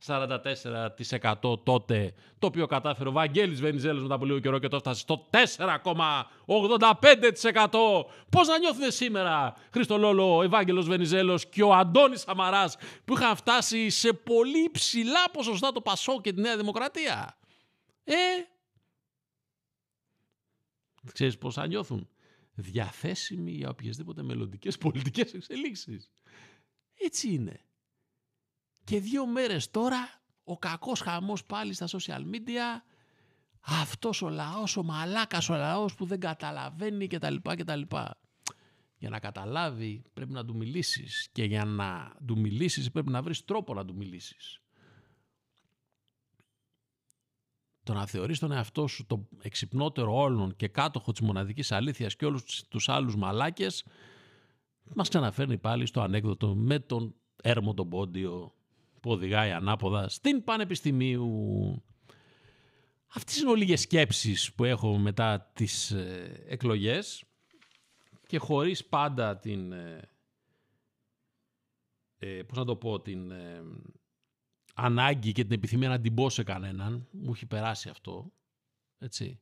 44% 0.07 1.63
τότε, 1.63 2.15
το 2.39 2.47
οποίο 2.47 2.67
κατάφερε 2.67 3.09
ο 3.09 3.13
Βαγγέλης 3.13 3.61
Βενιζέλος 3.61 4.03
μετά 4.03 4.15
από 4.15 4.25
λίγο 4.25 4.39
καιρό 4.39 4.59
και 4.59 4.69
το 4.69 4.77
έφτασε 4.77 5.01
στο 5.01 5.29
4,85%. 5.31 5.39
Πώς 8.31 8.49
να 8.49 8.59
νιώθουν 8.59 8.91
σήμερα 8.91 9.55
Χριστολόλο, 9.73 10.43
Ευάγγελος 10.43 10.87
Βενιζέλος 10.87 11.47
και 11.47 11.63
ο 11.63 11.75
Αντώνης 11.75 12.21
Σαμαράς 12.21 12.77
που 13.05 13.15
είχαν 13.15 13.37
φτάσει 13.37 13.91
σε 13.91 14.13
πολύ 14.13 14.71
ψηλά 14.73 15.31
ποσοστά 15.33 15.73
το 15.73 15.81
Πασό 15.81 16.21
και 16.21 16.33
τη 16.33 16.41
Νέα 16.41 16.57
Δημοκρατία; 16.57 17.39
Ε, 18.05 18.15
ξέρεις 21.13 21.39
πώς 21.39 21.55
θα 21.55 21.67
νιώθουν; 21.67 22.09
Διαθέσιμοι 22.61 23.53
για 23.53 23.69
οποιασδήποτε 23.69 24.23
μελλοντικές 24.23 24.79
πολιτικές 24.85 25.35
εξελίξεις. 25.35 26.11
Έτσι 27.01 27.33
είναι. 27.33 27.61
Και 28.85 29.01
δύο 29.01 29.27
μέρες 29.27 29.71
τώρα 29.71 30.23
ο 30.45 30.59
κακός 30.59 31.01
χαμός 31.01 31.45
πάλι 31.45 31.73
στα 31.73 31.87
social 31.87 32.21
media, 32.21 32.83
αυτός 33.61 34.23
ο 34.23 34.29
λαός, 34.29 34.77
ο 34.77 34.83
μαλάκας 34.83 35.49
ο 35.49 35.55
λαός 35.55 35.95
που 35.95 36.05
δεν 36.05 36.21
καταλαβαίνει 36.21 37.07
κτλ. 37.07 37.37
κτλ. 37.43 37.81
Για 38.99 39.09
να 39.09 39.19
καταλάβει 39.19 40.03
πρέπει 40.13 40.33
να 40.33 40.45
του 40.45 40.57
μιλήσεις 40.57 41.29
και 41.33 41.45
για 41.45 41.65
να 41.65 42.17
του 42.27 42.39
μιλήσεις 42.39 42.91
πρέπει 42.91 43.11
να 43.11 43.23
βρεις 43.23 43.45
τρόπο 43.45 43.75
να 43.75 43.85
του 43.85 43.97
μιλήσεις. 43.97 44.61
Το 47.89 47.95
να 47.95 48.07
θεωρείς 48.07 48.39
τον 48.39 48.53
εαυτό 48.53 48.87
σου 48.87 49.07
το 49.07 49.29
εξυπνότερο 49.43 50.15
όλων 50.17 50.57
και 50.57 50.69
κάτοχο 50.69 51.13
της 51.13 51.21
μοναδικής 51.21 51.73
αλήθειας 51.73 52.17
και 52.17 52.27
όλους 52.27 52.63
τους 52.69 52.89
άλλους 52.89 53.17
μαλάκες 53.17 53.85
μας 54.95 55.09
ξαναφέρνει 55.09 55.59
πάλι 55.59 55.87
στο 55.87 56.01
ανέκδοτο 56.01 56.55
με 56.55 56.79
τον 56.79 57.15
έρμο 57.43 57.75
τον 57.75 57.89
πόντιο 57.89 58.55
που 59.01 59.11
οδηγάει 59.11 59.51
ανάποδα 59.51 60.09
στην 60.09 60.45
Πανεπιστημίου. 60.45 61.83
Αυτές 63.07 63.41
είναι 63.41 63.55
λίγες 63.55 63.81
σκέψεις 63.81 64.53
που 64.53 64.65
έχω 64.65 64.99
μετά 64.99 65.51
τις 65.53 65.91
ε, 65.91 66.45
εκλογές 66.49 67.25
και 68.27 68.39
χωρίς 68.39 68.85
πάντα 68.85 69.37
την, 69.37 69.73
ε, 69.73 70.09
ε, 72.19 72.43
πώς 72.43 72.59
να 72.59 72.65
το 72.65 72.77
πω, 72.77 73.01
την 73.01 73.31
ε, 73.31 73.63
ανάγκη 74.81 75.33
και 75.33 75.43
την 75.43 75.53
επιθυμία 75.53 75.89
να 75.89 76.01
την 76.01 76.15
πω 76.15 76.31
σε 76.31 76.43
κανέναν. 76.43 77.09
Μου 77.11 77.31
έχει 77.35 77.47
περάσει 77.47 77.89
αυτό. 77.89 78.33
Έτσι. 78.99 79.41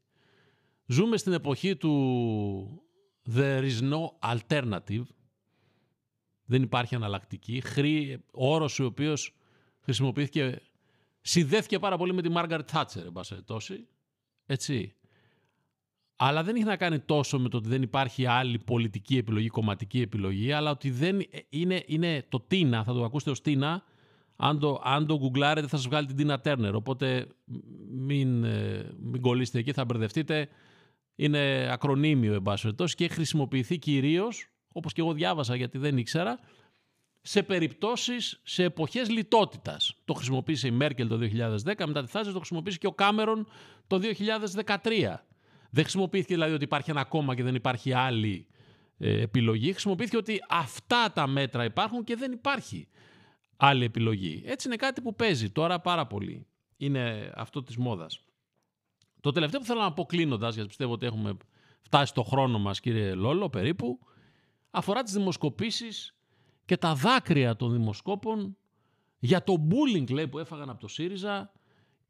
Ζούμε 0.87 1.17
στην 1.17 1.33
εποχή 1.33 1.77
του 1.77 2.83
there 3.35 3.71
is 3.71 3.93
no 3.93 4.31
alternative. 4.35 5.03
Δεν 6.45 6.63
υπάρχει 6.63 6.95
αναλλακτική. 6.95 7.61
Χρή, 7.61 8.25
όρος 8.31 8.81
ο 8.81 8.85
οποίος 8.85 9.37
χρησιμοποιήθηκε, 9.81 10.63
συνδέθηκε 11.21 11.79
πάρα 11.79 11.97
πολύ 11.97 12.15
με 12.15 12.23
τη 12.23 12.29
Μάργαρετ 12.29 12.69
Θάτσερ, 12.71 13.07
εν 13.07 13.13
πάση 13.13 13.89
Έτσι. 14.47 14.95
Αλλά 16.17 16.43
δεν 16.43 16.55
έχει 16.55 16.65
να 16.65 16.77
κάνει 16.77 16.99
τόσο 16.99 17.39
με 17.39 17.49
το 17.49 17.57
ότι 17.57 17.69
δεν 17.69 17.83
υπάρχει 17.83 18.27
άλλη 18.27 18.59
πολιτική 18.59 19.17
επιλογή, 19.17 19.49
κομματική 19.49 20.01
επιλογή, 20.01 20.53
αλλά 20.53 20.71
ότι 20.71 20.91
δεν 20.91 21.21
είναι, 21.49 21.83
είναι 21.87 22.27
το 22.29 22.41
Τίνα, 22.41 22.85
θα 22.85 22.93
το 22.93 23.05
ακούσετε 23.05 23.31
ως 23.31 23.41
Τίνα, 23.41 23.85
αν 24.37 24.59
το, 24.59 24.81
αν 24.85 25.07
το 25.07 25.19
γκουγκλάρετε 25.19 25.67
θα 25.67 25.77
σας 25.77 25.87
βγάλει 25.87 26.07
την 26.07 26.17
Τίνα 26.17 26.41
Τέρνερ, 26.41 26.75
οπότε 26.75 27.27
μην, 27.91 28.45
ε, 28.45 28.91
μην 29.01 29.21
κολλήσετε 29.21 29.59
εκεί, 29.59 29.73
θα 29.73 29.85
μπερδευτείτε. 29.85 30.49
Είναι 31.19 31.69
ακρονίμιο, 31.73 32.35
εν 32.35 32.43
πάση 32.43 32.75
και 32.75 33.05
έχει 33.05 33.09
χρησιμοποιηθεί 33.09 33.79
κυρίως, 33.79 34.49
όπως 34.73 34.93
και 34.93 35.01
εγώ 35.01 35.13
διάβασα 35.13 35.57
γιατί 35.57 35.79
δεν 35.79 35.99
ήξερα, 35.99 36.39
σε 37.23 37.43
περιπτώσεις, 37.43 38.41
σε 38.43 38.65
εποχές 38.65 39.11
λιτότητας. 39.11 39.95
Το 40.05 40.15
χρησιμοποίησε 40.15 40.67
η 40.67 40.71
Μέρκελ 40.71 41.09
το 41.09 41.17
2010, 41.17 41.87
μετά 41.87 42.03
τη 42.03 42.11
Θάζερ 42.11 42.33
το 42.33 42.39
χρησιμοποίησε 42.39 42.79
και 42.79 42.87
ο 42.87 42.93
Κάμερον 42.93 43.47
το 43.87 43.99
2013. 43.99 45.25
Δεν 45.71 45.83
χρησιμοποιήθηκε 45.85 46.35
δηλαδή 46.35 46.53
ότι 46.53 46.65
υπάρχει 46.65 46.91
ένα 46.91 47.05
κόμμα 47.05 47.35
και 47.35 47.43
δεν 47.43 47.55
υπάρχει 47.55 47.93
άλλη 47.93 48.47
ε, 48.99 49.21
επιλογή. 49.23 49.71
Χρησιμοποιήθηκε 49.71 50.17
ότι 50.17 50.39
αυτά 50.49 51.13
τα 51.15 51.27
μέτρα 51.27 51.65
υπάρχουν 51.65 52.05
και 52.05 52.17
δεν 52.17 52.33
υπάρχει 52.33 52.89
άλλη 53.57 53.85
επιλογή. 53.85 54.43
Έτσι 54.47 54.67
είναι 54.67 54.77
κάτι 54.77 55.01
που 55.01 55.15
παίζει 55.15 55.51
τώρα 55.51 55.81
πάρα 55.81 56.07
πολύ. 56.07 56.47
Είναι 56.77 57.33
αυτό 57.35 57.63
της 57.63 57.77
μόδας. 57.77 58.25
Το 59.21 59.31
τελευταίο 59.31 59.61
που 59.61 59.67
θέλω 59.67 59.81
να 59.81 59.93
πω 59.93 60.05
κλείνοντας, 60.05 60.53
γιατί 60.53 60.69
πιστεύω 60.69 60.93
ότι 60.93 61.07
έχουμε 61.07 61.37
φτάσει 61.81 62.07
στο 62.07 62.23
χρόνο 62.23 62.59
μας 62.59 62.81
κύριε 62.81 63.15
Λόλο 63.15 63.49
περίπου, 63.49 63.99
αφορά 64.71 65.03
τις 65.03 65.13
δημοσκοπήσεις 65.13 66.15
και 66.65 66.77
τα 66.77 66.95
δάκρυα 66.95 67.57
των 67.57 67.73
δημοσκόπων 67.73 68.57
για 69.19 69.45
το 69.45 69.55
bullying 69.71 70.11
λέει, 70.11 70.29
που 70.29 70.39
έφαγαν 70.39 70.71
από 70.71 70.81
το 70.81 70.89
ΣΥΡΙΖΑ 70.89 71.53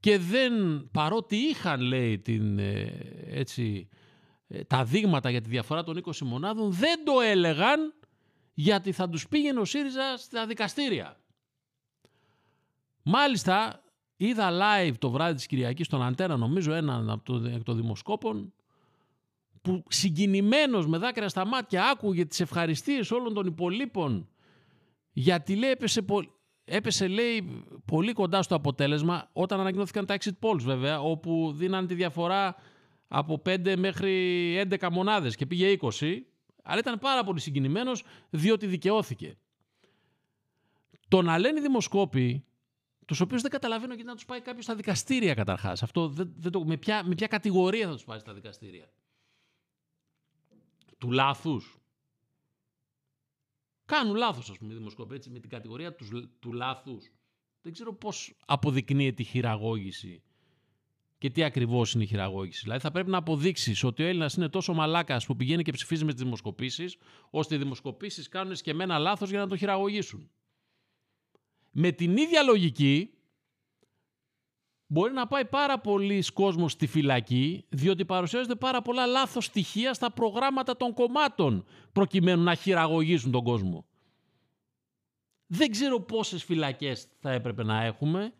και 0.01 0.19
δεν, 0.19 0.53
παρότι 0.93 1.37
είχαν 1.37 1.81
λέει 1.81 2.19
την, 2.19 2.59
ε, 2.59 2.93
έτσι, 3.27 3.89
ε, 4.49 4.65
τα 4.65 4.85
δείγματα 4.85 5.31
για 5.31 5.41
τη 5.41 5.49
διαφορά 5.49 5.83
των 5.83 5.97
20 6.05 6.19
μονάδων, 6.21 6.73
δεν 6.73 7.05
το 7.05 7.21
έλεγαν 7.21 7.95
γιατί 8.55 8.93
θα 8.93 9.09
τους 9.09 9.29
πήγαινε 9.29 9.61
ο 9.61 9.65
ΣΥΡΙΖΑ 9.65 10.17
στα 10.17 10.47
δικαστήρια. 10.47 11.17
Μάλιστα, 13.09 13.83
είδα 14.17 14.51
live 14.51 14.95
το 14.99 15.11
βράδυ 15.11 15.35
της 15.35 15.47
Κυριακής 15.47 15.87
στον 15.87 16.03
Αντένα, 16.03 16.37
νομίζω 16.37 16.73
έναν 16.73 17.11
από 17.11 17.25
το, 17.25 17.49
εκ 17.49 17.63
των 17.63 17.77
δημοσκόπων, 17.77 18.53
που 19.63 19.83
συγκινημένος 19.89 20.87
με 20.87 20.99
δάκρυα 20.99 21.29
στα 21.29 21.47
μάτια 21.47 21.85
άκουγε 21.91 22.25
τις 22.25 22.41
ευχαριστίες 22.41 23.11
όλων 23.11 23.35
των 23.35 23.47
υπολείπων 23.47 24.29
γιατί 25.13 25.57
λέει 25.57 25.71
έπεσε, 25.71 26.05
έπεσε 26.65 27.09
λέει 27.09 27.65
πολύ 27.85 28.13
κοντά 28.13 28.43
στο 28.43 28.55
αποτέλεσμα 28.55 29.29
όταν 29.33 29.61
ανακοινώθηκαν 29.61 30.07
τα 30.07 30.17
exit 30.21 30.39
polls 30.41 30.61
βέβαια 30.61 31.01
όπου 31.01 31.53
δίναν 31.57 31.87
τη 31.87 31.95
διαφορά 31.95 32.57
από 33.09 33.43
5 33.47 33.75
μέχρι 33.79 34.69
11 34.71 34.89
μονάδες 34.93 35.37
και 35.37 35.47
πήγε 35.47 35.77
20 35.81 35.89
αλλά 36.63 36.79
ήταν 36.79 36.99
πάρα 36.99 37.25
πολύ 37.25 37.41
συγκινημένος 37.41 38.05
διότι 38.31 38.67
δικαιώθηκε. 38.67 39.37
Το 41.09 41.23
να 41.23 41.39
λένε 41.39 41.59
οι 41.59 41.63
δημοσκόποι 41.63 42.45
τους 43.07 43.21
οποίους 43.21 43.43
δεν 43.43 43.51
καταλαβαίνω 43.51 43.95
γιατί 43.95 44.09
να 44.09 44.15
τους 44.15 44.25
πάει 44.25 44.41
κάποιος 44.41 44.65
στα 44.65 44.75
δικαστήρια 44.75 45.35
καταρχάς. 45.35 45.83
Αυτό 45.83 46.09
δεν, 46.09 46.33
δεν 46.37 46.53
το, 46.53 46.65
με, 46.65 46.77
ποια, 46.77 47.05
με 47.05 47.15
ποια 47.15 47.27
κατηγορία 47.27 47.87
θα 47.87 47.93
τους 47.93 48.05
πάει 48.05 48.19
στα 48.19 48.35
δικαστήρια. 48.35 48.93
Του 50.99 51.11
λάθους. 51.11 51.79
Κάνουν 53.85 54.17
λάθος, 54.17 54.51
ας 54.51 54.59
πούμε, 54.59 54.73
οι 54.73 54.77
δημοσκόποι 54.77 55.21
με 55.29 55.39
την 55.39 55.51
κατηγορία 55.51 55.95
τους, 55.95 56.11
του 56.39 56.53
λάθους. 56.53 57.11
Δεν 57.63 57.73
ξέρω 57.73 57.95
πώς 57.95 58.37
αποδεικνύεται 58.47 59.23
η 59.23 59.25
χειραγώγηση 59.25 60.23
και 61.19 61.31
τι 61.31 61.45
ακριβώς 61.45 61.93
είναι 61.93 62.03
η 62.03 62.07
χειραγώγηση. 62.07 62.61
Δηλαδή, 62.63 62.81
θα 62.81 62.91
πρέπει 62.91 63.11
να 63.11 63.19
αποδείξεις 63.19 63.85
ότι 63.85 64.03
ο 64.03 64.07
Έλληνας 64.07 64.35
είναι 64.35 64.49
τόσο 64.49 64.75
μαλάκας 64.75 65.27
που 65.27 65.37
πηγαίνει 65.37 65.63
και 65.63 65.73
ψηφίζει 65.73 66.05
με 66.05 66.13
τις 66.13 66.23
δημοσκοπήσεις, 66.23 66.97
ώστε 67.31 67.55
οι 67.55 67.59
δημοσκοπήσεις 67.59 68.29
κάνουν 68.29 68.57
σκεμμένα 68.57 68.99
λάθος 68.99 69.31
για 69.31 69.39
να 69.39 69.47
το 69.47 69.57
χειραγωγήσουν. 69.57 70.31
Με 71.79 71.93
την 71.93 72.17
ίδια 72.17 72.43
λογική, 72.43 73.11
μπορεί 74.87 75.13
να 75.13 75.27
πάει 75.27 75.45
πάρα 75.45 75.79
πολλοί 75.79 76.25
κόσμος 76.33 76.73
στη 76.73 76.87
φυλακή, 76.87 77.65
διότι 77.69 78.05
παρουσιάζονται 78.05 78.55
πάρα 78.55 78.83
πολλά 78.83 79.07
λάθος 79.07 79.45
στοιχεία 79.45 79.95
στα 79.95 80.13
προγράμματα 80.13 80.77
των 80.77 80.93
κομμάτων, 80.95 81.65
προκειμένου 81.93 82.43
να 82.43 82.55
χειραγωγήσουν 82.55 83.31
τον 83.31 83.45
κόσμο. 83.45 83.87
Δεν 85.47 85.71
ξέρω 85.71 86.01
πόσες 86.01 86.45
φυλακές 86.45 87.09
θα 87.21 87.31
έπρεπε 87.31 87.63
να 87.63 87.85
έχουμε 87.85 88.33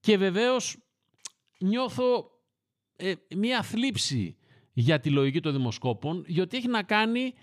και 0.00 0.18
βεβαίως 0.18 0.76
νιώθω 1.58 2.30
ε, 2.96 3.14
μία 3.36 3.62
θλίψη 3.62 4.36
για 4.72 5.00
τη 5.00 5.10
λογική 5.10 5.40
των 5.40 5.52
δημοσκόπων, 5.52 6.24
γιατί 6.26 6.56
έχει 6.56 6.68
να 6.68 6.82
κάνει, 6.82 7.34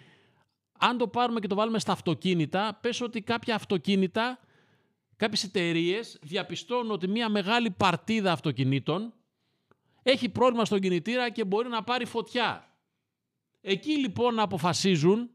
αν 0.80 0.97
το 0.97 1.08
πάρουμε 1.08 1.39
και 1.39 1.47
το 1.47 1.56
βάλουμε 1.56 1.80
στα 1.80 1.91
αυτοκίνητα, 1.91 2.78
πες 2.82 3.02
ότι 3.02 3.21
κάποια 3.21 3.56
αυτοκίνητα 3.56 4.42
κάποιες 5.23 5.43
εταιρείες 5.43 6.19
διαπιστώνουν 6.21 6.91
ότι 6.91 7.07
μια 7.07 7.29
μεγάλη 7.29 7.71
παρτίδα 7.71 8.31
αυτοκινήτων 8.31 9.13
έχει 10.03 10.29
πρόβλημα 10.29 10.65
στον 10.65 10.79
κινητήρα 10.79 11.29
και 11.29 11.45
μπορεί 11.45 11.69
να 11.69 11.83
πάρει 11.83 12.05
φωτιά. 12.05 12.67
Εκεί 13.62 13.97
λοιπόν 13.97 14.33
να 14.36 14.43
αποφασίζουν, 14.43 15.29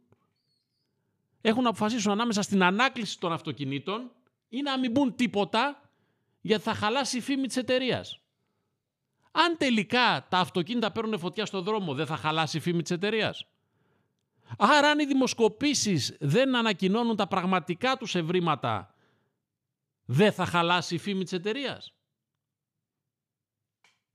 έχουν 1.41 1.63
να 1.63 1.69
αποφασίσουν 1.69 2.13
ανάμεσα 2.13 2.43
στην 2.43 2.63
ανάκληση 2.63 3.19
των 3.19 3.33
αυτοκινήτων 3.33 4.11
ή 4.49 4.63
να 4.63 4.79
μην 4.79 4.91
μπουν 4.91 5.15
τίποτα 5.15 5.91
γιατί 6.41 6.63
θα 6.63 6.75
χαλάσει 6.75 7.17
η 7.17 7.21
φήμη 7.21 7.47
της 7.47 7.57
εταιρείας. 7.57 8.21
Αν 9.31 9.57
τελικά 9.59 10.27
τα 10.29 10.39
αυτοκίνητα 10.39 10.93
παίρνουν 10.93 11.19
φωτιά 11.19 11.47
στο 11.47 11.61
δρόμο 11.61 11.95
δεν 11.95 12.07
θα 12.07 12.17
χαλάσει 12.17 12.57
η 12.57 12.61
φήμη 12.61 12.83
της 12.83 12.91
εταιρείας. 12.91 13.47
Άρα 14.59 14.89
αν 14.89 14.99
οι 14.99 15.05
δημοσκοπήσεις 15.05 16.17
δεν 16.21 16.57
ανακοινώνουν 16.57 17.17
τα 17.17 17.27
πραγματικά 17.27 17.97
τους 17.97 18.15
ευρήματα 18.15 18.93
δεν 20.11 20.33
θα 20.33 20.47
χαλάσει 20.47 20.95
η 20.95 20.99
φήμη 20.99 21.23
της 21.23 21.33
εταιρείας. 21.33 21.95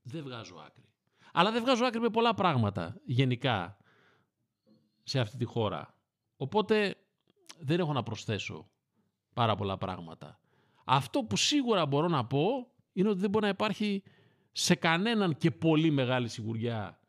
Δεν 0.02 0.22
βγάζω 0.22 0.56
άκρη. 0.56 0.88
Αλλά 1.32 1.50
δεν 1.52 1.62
βγάζω 1.62 1.84
άκρη 1.84 2.00
με 2.00 2.08
πολλά 2.10 2.34
πράγματα 2.34 3.00
γενικά 3.04 3.76
σε 5.02 5.20
αυτή 5.20 5.36
τη 5.36 5.44
χώρα. 5.44 5.98
Οπότε 6.36 6.96
δεν 7.58 7.80
έχω 7.80 7.92
να 7.92 8.02
προσθέσω 8.02 8.70
πάρα 9.34 9.54
πολλά 9.54 9.78
πράγματα. 9.78 10.40
Αυτό 10.84 11.24
που 11.24 11.36
σίγουρα 11.36 11.86
μπορώ 11.86 12.08
να 12.08 12.26
πω 12.26 12.72
είναι 12.92 13.08
ότι 13.08 13.20
δεν 13.20 13.30
μπορεί 13.30 13.44
να 13.44 13.50
υπάρχει 13.50 14.02
σε 14.52 14.74
κανέναν 14.74 15.36
και 15.36 15.50
πολύ 15.50 15.90
μεγάλη 15.90 16.28
σιγουριά 16.28 17.00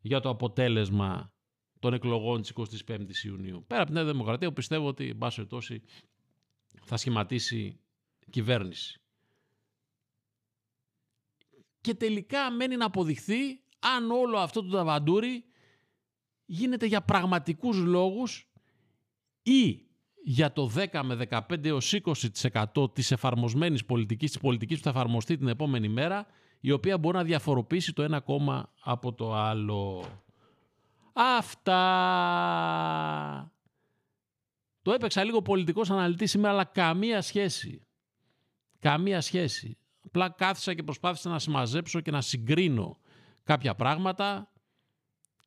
για 0.00 0.20
το 0.20 0.28
αποτέλεσμα 0.28 1.32
των 1.78 1.94
εκλογών 1.94 2.42
της 2.42 2.52
25ης 2.86 3.24
Ιουνίου. 3.24 3.64
Πέρα 3.66 3.82
από 3.82 3.92
την 3.92 4.06
Δημοκρατία, 4.06 4.48
που 4.48 4.54
πιστεύω 4.54 4.86
ότι, 4.86 5.08
εν 5.08 5.30
θα 6.82 6.96
σχηματίσει 6.96 7.80
κυβέρνηση. 8.30 9.00
Και 11.80 11.94
τελικά 11.94 12.50
μένει 12.50 12.76
να 12.76 12.84
αποδειχθεί 12.84 13.60
αν 13.78 14.10
όλο 14.10 14.38
αυτό 14.38 14.62
το 14.62 14.76
ταβαντούρι 14.76 15.44
γίνεται 16.44 16.86
για 16.86 17.02
πραγματικούς 17.02 17.76
λόγους 17.76 18.50
ή 19.42 19.86
για 20.24 20.52
το 20.52 20.72
10 20.92 21.02
με 21.02 21.26
15 21.30 21.64
έως 21.64 21.94
20% 22.74 22.94
της 22.94 23.10
εφαρμοσμένης 23.10 23.84
πολιτικής, 23.84 24.30
της 24.30 24.40
πολιτικής 24.40 24.76
που 24.76 24.82
θα 24.82 24.90
εφαρμοστεί 24.90 25.36
την 25.36 25.48
επόμενη 25.48 25.88
μέρα, 25.88 26.26
η 26.60 26.70
οποία 26.70 26.98
μπορεί 26.98 27.16
να 27.16 27.24
διαφοροποιήσει 27.24 27.92
το 27.92 28.02
ένα 28.02 28.20
κόμμα 28.20 28.72
από 28.80 29.12
το 29.12 29.34
άλλο. 29.34 30.04
Αυτά. 31.12 31.82
Το 34.82 34.92
έπαιξα 34.92 35.24
λίγο 35.24 35.42
πολιτικός 35.42 35.90
αναλυτής 35.90 36.30
σήμερα, 36.30 36.52
αλλά 36.52 36.64
καμία 36.64 37.22
σχέση. 37.22 37.87
Καμία 38.78 39.20
σχέση. 39.20 39.78
Απλά 40.04 40.30
κάθισα 40.30 40.74
και 40.74 40.82
προσπάθησα 40.82 41.28
να 41.28 41.38
συμμαζέψω 41.38 42.00
και 42.00 42.10
να 42.10 42.20
συγκρίνω 42.20 42.98
κάποια 43.42 43.74
πράγματα 43.74 44.52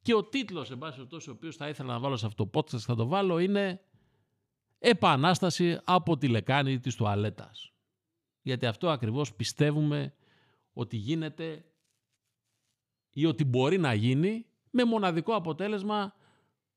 και 0.02 0.14
ο 0.14 0.24
τίτλος, 0.24 0.72
εν 0.72 0.78
πάση 0.78 1.02
ο 1.02 1.32
οποίος 1.32 1.56
θα 1.56 1.70
ήθελα 1.70 1.94
να 1.94 2.00
βάλω 2.00 2.18
σε 2.18 2.26
αυτό 2.26 2.48
το 2.48 2.60
podcast, 2.60 2.80
θα 2.80 2.96
το 2.96 3.08
βάλω, 3.08 3.40
είναι 3.40 3.82
«Επανάσταση 4.80 5.80
από 5.84 6.18
τη 6.18 6.28
λεκάνη 6.28 6.80
της 6.80 6.96
τουαλέτας». 6.96 7.74
Γιατί 8.42 8.66
αυτό 8.66 8.90
ακριβώς 8.90 9.34
πιστεύουμε 9.34 10.14
ότι 10.74 10.98
γίνεται 10.98 11.66
ή 13.10 13.26
ότι 13.26 13.46
μπορεί 13.46 13.78
να 13.78 13.94
γίνει 13.94 14.46
με 14.70 14.84
μοναδικό 14.84 15.36
αποτέλεσμα, 15.36 16.14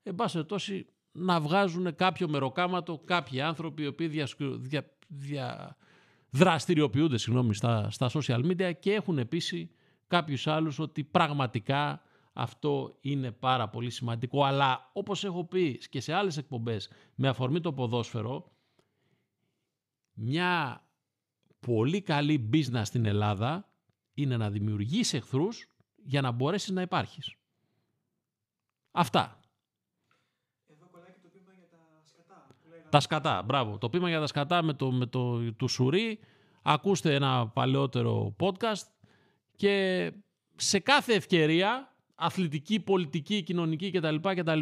εν 0.02 0.14
πάση 0.14 0.86
να 1.12 1.40
βγάζουν 1.40 1.94
κάποιο 1.94 2.28
μεροκάματο 2.28 2.98
κάποιοι 3.04 3.40
άνθρωποι 3.40 3.82
οι 3.82 3.86
οποίοι 3.86 4.06
δια, 4.06 4.28
δια, 5.08 5.76
δραστηριοποιούνται 6.34 7.18
συγγνώμη, 7.18 7.54
στα, 7.54 7.90
στα 7.90 8.10
social 8.12 8.44
media 8.44 8.72
και 8.80 8.92
έχουν 8.92 9.18
επίσης 9.18 9.68
κάποιους 10.06 10.46
άλλους 10.46 10.78
ότι 10.78 11.04
πραγματικά 11.04 12.02
αυτό 12.32 12.96
είναι 13.00 13.30
πάρα 13.30 13.68
πολύ 13.68 13.90
σημαντικό. 13.90 14.44
Αλλά 14.44 14.90
όπως 14.92 15.24
έχω 15.24 15.44
πει 15.44 15.78
και 15.78 16.00
σε 16.00 16.12
άλλες 16.12 16.36
εκπομπές 16.36 16.90
με 17.14 17.28
αφορμή 17.28 17.60
το 17.60 17.72
ποδόσφαιρο, 17.72 18.52
μια 20.12 20.84
πολύ 21.60 22.02
καλή 22.02 22.48
business 22.52 22.82
στην 22.84 23.04
Ελλάδα 23.04 23.68
είναι 24.14 24.36
να 24.36 24.50
δημιουργείς 24.50 25.14
εχθρούς 25.14 25.68
για 26.04 26.20
να 26.20 26.30
μπορέσεις 26.30 26.70
να 26.70 26.82
υπάρχεις. 26.82 27.34
Αυτά. 28.90 29.40
Εδώ 30.66 30.86
κολλάει 30.90 31.12
και 31.12 31.20
το 31.22 31.28
πείμα 31.28 31.52
για 31.52 31.68
τα 31.68 31.78
σκατά. 32.04 32.46
Τα 32.94 33.00
σκατά, 33.00 33.42
μπράβο. 33.42 33.78
Το 33.78 33.88
πείμα 33.88 34.08
για 34.08 34.20
τα 34.20 34.26
σκατά 34.26 34.62
με 34.62 34.72
το, 34.74 34.92
με 34.92 35.06
το 35.06 35.52
του 35.52 35.68
Σουρί. 35.68 36.18
Ακούστε 36.62 37.14
ένα 37.14 37.48
παλαιότερο 37.48 38.36
podcast 38.40 38.86
και 39.56 40.12
σε 40.56 40.78
κάθε 40.78 41.14
ευκαιρία, 41.14 41.96
αθλητική, 42.14 42.80
πολιτική, 42.80 43.42
κοινωνική 43.42 43.90
κτλ. 43.90 44.16
κτλ 44.20 44.60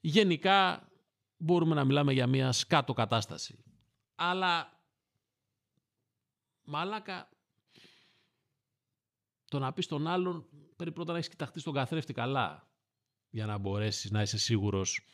γενικά 0.00 0.88
μπορούμε 1.36 1.74
να 1.74 1.84
μιλάμε 1.84 2.12
για 2.12 2.26
μια 2.26 2.52
σκάτω 2.52 2.92
κατάσταση. 2.92 3.64
Αλλά, 4.14 4.80
μαλάκα, 6.64 7.28
το 9.44 9.58
να 9.58 9.72
πεις 9.72 9.84
στον 9.84 10.06
άλλον 10.06 10.46
πρέπει 10.76 10.92
πρώτα 10.92 11.12
να 11.12 11.18
έχεις 11.18 11.30
κοιταχτεί 11.30 11.60
στον 11.60 11.74
καθρέφτη 11.74 12.12
καλά 12.12 12.68
για 13.28 13.46
να 13.46 13.58
μπορέσεις 13.58 14.10
να 14.10 14.22
είσαι 14.22 14.38
σίγουρος 14.38 15.06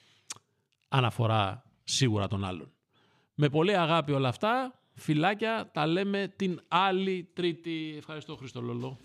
αν 0.88 1.04
αφορά 1.04 1.67
σίγουρα 1.88 2.28
τον 2.28 2.44
άλλον. 2.44 2.72
Με 3.34 3.48
πολύ 3.48 3.76
αγάπη 3.76 4.12
όλα 4.12 4.28
αυτά, 4.28 4.80
φιλάκια, 4.94 5.70
τα 5.72 5.86
λέμε 5.86 6.32
την 6.36 6.60
άλλη 6.68 7.30
τρίτη. 7.32 7.94
Ευχαριστώ 7.96 8.36
Χριστό 8.36 8.60
Λολό. 8.60 8.98